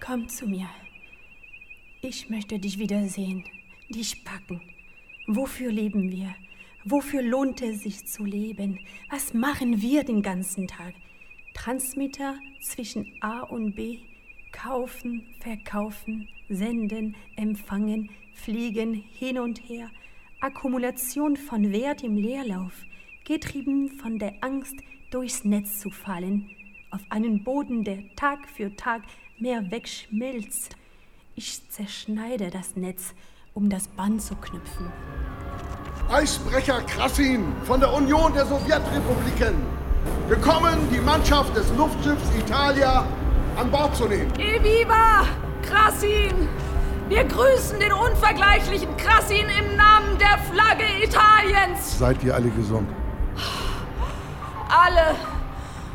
Komm 0.00 0.28
zu 0.28 0.46
mir. 0.46 0.68
Ich 2.00 2.30
möchte 2.30 2.58
dich 2.58 2.78
wiedersehen, 2.78 3.44
dich 3.88 4.24
packen. 4.24 4.60
Wofür 5.26 5.72
leben 5.72 6.10
wir? 6.10 6.34
Wofür 6.84 7.20
lohnt 7.20 7.62
es 7.62 7.82
sich 7.82 8.06
zu 8.06 8.24
leben? 8.24 8.78
Was 9.10 9.34
machen 9.34 9.82
wir 9.82 10.04
den 10.04 10.22
ganzen 10.22 10.68
Tag? 10.68 10.94
Transmitter 11.52 12.36
zwischen 12.60 13.12
A 13.20 13.40
und 13.40 13.74
B, 13.74 13.98
kaufen, 14.52 15.22
verkaufen, 15.40 16.28
senden, 16.48 17.16
empfangen, 17.36 18.10
fliegen 18.34 18.94
hin 18.94 19.38
und 19.38 19.58
her, 19.68 19.90
Akkumulation 20.40 21.36
von 21.36 21.72
Wert 21.72 22.02
im 22.02 22.16
Leerlauf, 22.16 22.72
getrieben 23.24 23.88
von 23.88 24.18
der 24.18 24.34
Angst, 24.42 24.74
durchs 25.10 25.44
Netz 25.44 25.80
zu 25.80 25.90
fallen, 25.90 26.50
auf 26.90 27.00
einen 27.08 27.42
Boden, 27.42 27.84
der 27.84 27.98
Tag 28.16 28.46
für 28.48 28.74
Tag 28.76 29.02
mehr 29.38 29.70
wegschmilzt. 29.70 30.76
Ich 31.36 31.60
zerschneide 31.70 32.50
das 32.50 32.76
Netz, 32.76 33.14
um 33.54 33.70
das 33.70 33.88
Band 33.88 34.20
zu 34.20 34.36
knüpfen. 34.36 34.92
Eisbrecher 36.10 36.82
Krassin 36.82 37.52
von 37.64 37.80
der 37.80 37.92
Union 37.94 38.32
der 38.34 38.44
Sowjetrepubliken. 38.44 39.54
Gekommen, 40.28 40.78
die 40.92 41.00
Mannschaft 41.00 41.56
des 41.56 41.74
Luftschiffs 41.76 42.30
Italia 42.38 43.06
an 43.56 43.70
Bord 43.70 43.96
zu 43.96 44.06
nehmen. 44.06 44.32
Eviva! 44.38 45.26
Krassin! 45.62 46.48
Wir 47.08 47.22
grüßen 47.22 47.78
den 47.78 47.92
unvergleichlichen 47.92 48.96
Krassin 48.96 49.46
im 49.60 49.76
Namen 49.76 50.18
der 50.18 50.38
Flagge 50.52 50.84
Italiens! 51.04 52.00
Seid 52.00 52.24
ihr 52.24 52.34
alle 52.34 52.50
gesund? 52.50 52.88
Alle! 54.68 55.14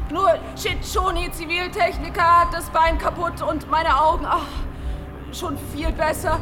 Nur 0.09 0.39
Ciccioni, 0.55 1.29
Ziviltechniker, 1.29 2.21
hat 2.21 2.53
das 2.53 2.69
Bein 2.69 2.97
kaputt 2.97 3.41
und 3.41 3.69
meine 3.69 4.01
Augen. 4.01 4.25
Ach, 4.25 4.45
schon 5.33 5.57
viel 5.75 5.91
besser. 5.91 6.39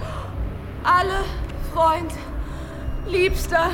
Alle, 0.83 1.23
Freund, 1.73 2.11
Liebster. 3.07 3.71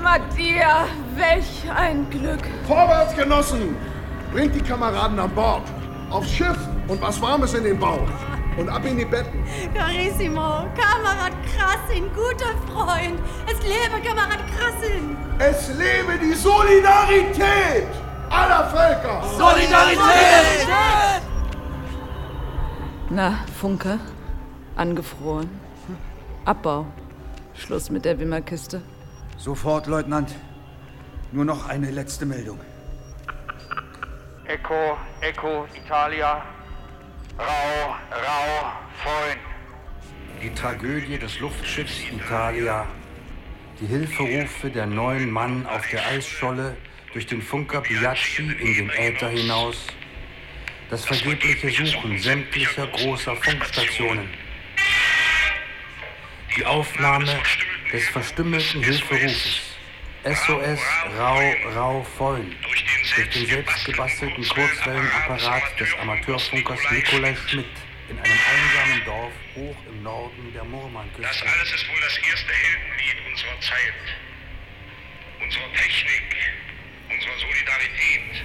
Mattia, 0.00 0.86
welch 1.16 1.68
ein 1.74 2.08
Glück. 2.10 2.42
Vorwärts, 2.68 3.16
Genossen! 3.16 3.74
Bringt 4.32 4.54
die 4.54 4.62
Kameraden 4.62 5.18
an 5.18 5.30
Bord. 5.30 5.62
Aufs 6.10 6.30
Schiff 6.30 6.58
und 6.86 7.02
was 7.02 7.20
Warmes 7.20 7.54
in 7.54 7.64
den 7.64 7.78
Bauch. 7.78 8.08
Und 8.56 8.68
ab 8.68 8.84
in 8.84 8.98
die 8.98 9.04
Betten. 9.04 9.44
Carissimo, 9.74 10.66
Kamerad 10.76 11.32
Krassin, 11.54 12.10
guter 12.14 12.54
Freund. 12.72 13.18
Es 13.46 13.60
lebe 13.62 14.00
Kamerad 14.02 14.40
Krassin. 14.56 15.16
Es 15.38 15.68
lebe 15.68 16.18
die 16.18 16.34
Solidarität 16.34 17.88
aller 18.30 18.64
Völker. 18.68 19.22
Solidarität! 19.36 20.68
Na, 23.10 23.38
Funke, 23.60 23.98
angefroren. 24.76 25.48
Abbau. 26.44 26.86
Schluss 27.54 27.90
mit 27.90 28.04
der 28.04 28.18
Wimmerkiste. 28.18 28.82
Sofort, 29.36 29.86
Leutnant. 29.86 30.34
Nur 31.32 31.44
noch 31.44 31.68
eine 31.68 31.90
letzte 31.90 32.26
Meldung. 32.26 32.58
Echo, 34.46 34.96
Echo, 35.20 35.66
Italia. 35.74 36.42
Rau, 37.38 37.96
Rau, 38.12 38.72
Freund. 39.02 39.40
Die 40.40 40.50
Tragödie 40.54 41.18
des 41.18 41.40
Luftschiffs 41.40 42.04
Italia. 42.12 42.86
Die 43.80 43.86
Hilferufe 43.86 44.70
der 44.70 44.86
neun 44.86 45.30
Mann 45.30 45.66
auf 45.66 45.84
der 45.88 46.06
Eisscholle 46.06 46.76
durch 47.12 47.26
den 47.26 47.42
Funker 47.42 47.80
Biaggi 47.80 48.52
in 48.60 48.74
den 48.76 48.90
Äther 48.90 49.30
hinaus. 49.30 49.86
Das 50.90 51.04
vergebliche 51.04 51.70
Suchen 51.70 52.18
sämtlicher 52.20 52.86
großer 52.86 53.34
Funkstationen. 53.34 54.28
Die 56.56 56.64
Aufnahme 56.64 57.36
des 57.92 58.08
verstümmelten 58.10 58.80
Hilferufes. 58.80 59.60
SOS 60.24 60.80
Rau 61.18 61.40
Rau 61.74 62.06
Vollen 62.16 62.54
durch 63.12 63.28
den 63.30 63.46
selbstgebastelten 63.46 64.48
Kurzwellenapparat 64.48 65.78
des 65.80 65.94
Amateurfunkers 66.00 66.80
Nikolai 66.90 67.36
Schmidt 67.46 67.66
in 68.08 68.18
einem 68.18 68.32
einsamen 68.32 69.04
Dorf 69.04 69.32
hoch 69.54 69.76
im 69.88 70.02
Norden 70.02 70.52
der 70.52 70.64
Murmanküste. 70.64 71.22
Das 71.22 71.42
alles 71.42 71.72
ist 71.72 71.88
wohl 71.88 72.00
das 72.00 72.18
erste 72.18 72.52
Heldenlied 72.52 73.16
unserer 73.30 73.60
Zeit. 73.60 73.94
Unserer 75.42 75.72
Technik, 75.74 76.36
unserer 77.10 77.38
Solidarität. 77.38 78.44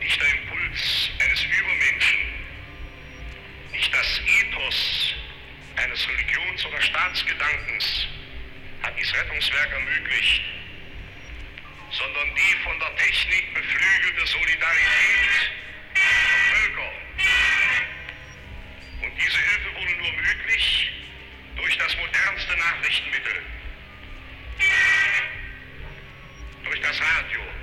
Nicht 0.00 0.20
der 0.20 0.28
Impuls 0.28 1.10
eines 1.24 1.44
Übermenschen, 1.44 2.20
nicht 3.72 3.94
das 3.94 4.20
Ethos 4.40 5.14
eines 5.76 6.08
Religions- 6.08 6.66
oder 6.66 6.80
Staatsgedankens 6.80 8.06
hat 8.82 8.98
dieses 8.98 9.14
Rettungswerk 9.14 9.72
ermöglicht, 9.72 10.42
sondern 11.96 12.34
die 12.34 12.62
von 12.64 12.78
der 12.80 12.96
Technik 12.96 13.54
beflügelte 13.54 14.26
Solidarität 14.26 15.50
der 15.94 16.56
Völker. 16.56 16.92
Und 19.02 19.12
diese 19.16 19.38
Hilfe 19.38 19.74
wurde 19.76 19.92
nur 19.96 20.12
möglich 20.12 20.90
durch 21.56 21.78
das 21.78 21.96
modernste 21.96 22.56
Nachrichtenmittel, 22.56 23.42
durch 26.64 26.80
das 26.80 27.00
Radio. 27.00 27.53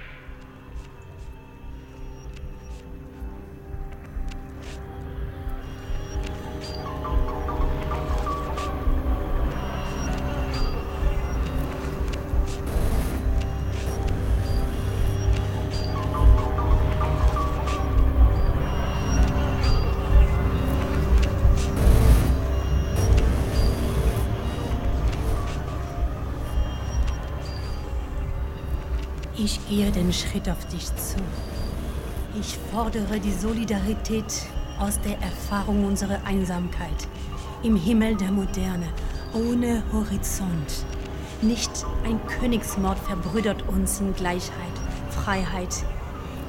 Gehe 29.71 29.89
den 29.89 30.11
Schritt 30.11 30.49
auf 30.49 30.65
dich 30.65 30.93
zu. 30.97 31.15
Ich 32.37 32.57
fordere 32.73 33.21
die 33.21 33.31
Solidarität 33.31 34.25
aus 34.77 34.99
der 34.99 35.17
Erfahrung 35.21 35.85
unserer 35.85 36.25
Einsamkeit 36.25 37.07
im 37.63 37.77
Himmel 37.77 38.17
der 38.17 38.33
Moderne, 38.33 38.89
ohne 39.33 39.81
Horizont. 39.93 40.85
Nicht 41.41 41.71
ein 42.03 42.19
Königsmord 42.27 42.99
verbrüdert 42.99 43.65
uns 43.69 44.01
in 44.01 44.13
Gleichheit, 44.13 44.51
Freiheit. 45.09 45.73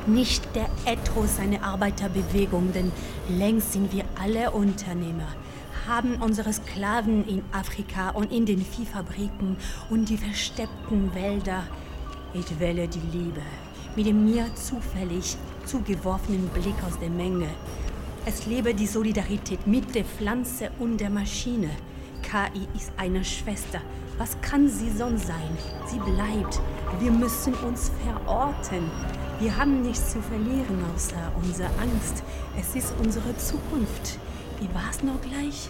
Nicht 0.09 0.43
der 0.57 0.69
Ethos 0.85 1.39
einer 1.39 1.63
Arbeiterbewegung, 1.63 2.73
denn 2.73 2.91
längst 3.29 3.73
sind 3.73 3.93
wir 3.93 4.03
alle 4.21 4.51
Unternehmer, 4.51 5.29
haben 5.87 6.17
unsere 6.17 6.53
Sklaven 6.53 7.25
in 7.29 7.45
Afrika 7.53 8.11
und 8.11 8.33
in 8.33 8.47
den 8.47 8.65
Viehfabriken 8.65 9.59
und 9.91 10.09
die 10.09 10.19
versteppten 10.19 11.15
Wälder. 11.15 11.63
Ich 12.35 12.59
wähle 12.59 12.89
die 12.89 13.19
Liebe 13.19 13.43
mit 13.97 14.07
dem 14.07 14.25
mir 14.25 14.55
zufällig 14.55 15.37
zugeworfenen 15.67 16.49
Blick 16.49 16.75
aus 16.87 16.99
der 16.99 17.11
Menge. 17.11 17.49
Es 18.25 18.47
lebe 18.47 18.75
die 18.75 18.87
Solidarität 18.87 19.67
mit 19.67 19.95
der 19.95 20.05
Pflanze 20.05 20.71
und 20.79 20.99
der 20.99 21.11
Maschine. 21.11 21.71
KI 22.23 22.67
ist 22.75 22.93
eine 22.97 23.25
Schwester. 23.25 23.81
Was 24.17 24.41
kann 24.41 24.69
sie 24.69 24.91
sonst 24.91 25.27
sein? 25.27 25.59
Sie 25.87 25.99
bleibt. 25.99 26.61
Wir 27.01 27.11
müssen 27.11 27.55
uns 27.55 27.91
verorten. 28.05 28.91
Wir 29.41 29.57
haben 29.57 29.83
nichts 29.83 30.13
zu 30.13 30.23
verlieren 30.23 30.85
außer 30.95 31.33
unsere 31.43 31.69
Angst. 31.81 32.23
Es 32.59 32.77
ist 32.77 32.95
unsere 33.03 33.37
Zukunft. 33.37 34.19
Wie 34.61 34.73
war's 34.73 35.03
noch 35.03 35.21
gleich? 35.21 35.69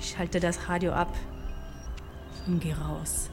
Ich 0.00 0.10
schalte 0.10 0.40
das 0.40 0.68
Radio 0.68 0.92
ab 0.92 1.14
und 2.46 2.60
gehe 2.60 2.76
raus. 2.78 3.28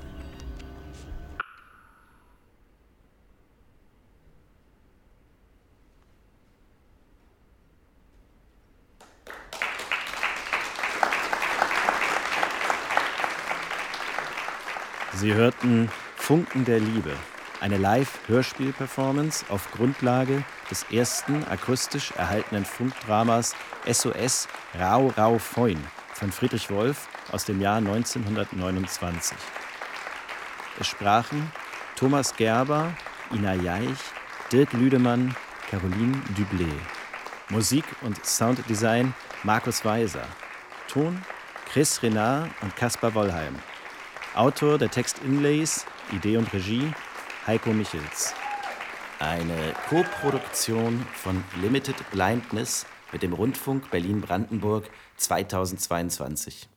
Sie 15.16 15.34
hörten 15.36 15.92
Funken 16.16 16.66
der 16.66 16.80
Liebe, 16.80 17.12
eine 17.62 17.78
Live-Hörspiel-Performance 17.78 19.46
auf 19.50 19.72
Grundlage 19.72 20.44
des 20.72 20.84
ersten 20.92 21.44
akustisch 21.48 22.12
erhaltenen 22.18 22.66
Funkdramas 22.66 23.56
SOS 23.86 24.48
Rau 24.80 25.14
Rau 25.16 25.38
Feun 25.38 25.78
von 26.14 26.32
Friedrich 26.32 26.72
Wolf 26.72 27.08
aus 27.32 27.46
dem 27.46 27.62
Jahr 27.62 27.78
1929. 27.78 29.38
Es 30.80 30.88
sprachen 30.88 31.52
Thomas 31.96 32.36
Gerber, 32.36 32.92
Ina 33.32 33.54
Jaich, 33.54 34.00
Dirk 34.52 34.74
Lüdemann, 34.74 35.36
Caroline 35.70 36.22
Dublé. 36.36 36.72
Musik 37.50 37.86
und 38.02 38.26
Sounddesign 38.26 39.14
Markus 39.44 39.86
Weiser. 39.86 40.26
Ton 40.88 41.22
Chris 41.72 42.02
Renard 42.02 42.50
und 42.62 42.76
Caspar 42.76 43.14
Wollheim. 43.14 43.56
Autor 44.36 44.80
der 44.80 44.90
Textinlays, 44.90 45.86
Idee 46.12 46.38
und 46.38 46.52
Regie 46.54 46.92
Heiko 47.46 47.72
Michels. 47.72 48.34
Eine 49.20 49.74
Koproduktion 49.90 51.06
von 51.14 51.44
Limited 51.62 51.96
Blindness 52.10 52.88
mit 53.12 53.22
dem 53.22 53.34
Rundfunk 53.34 53.92
Berlin-Brandenburg 53.92 54.90
2022. 55.18 56.68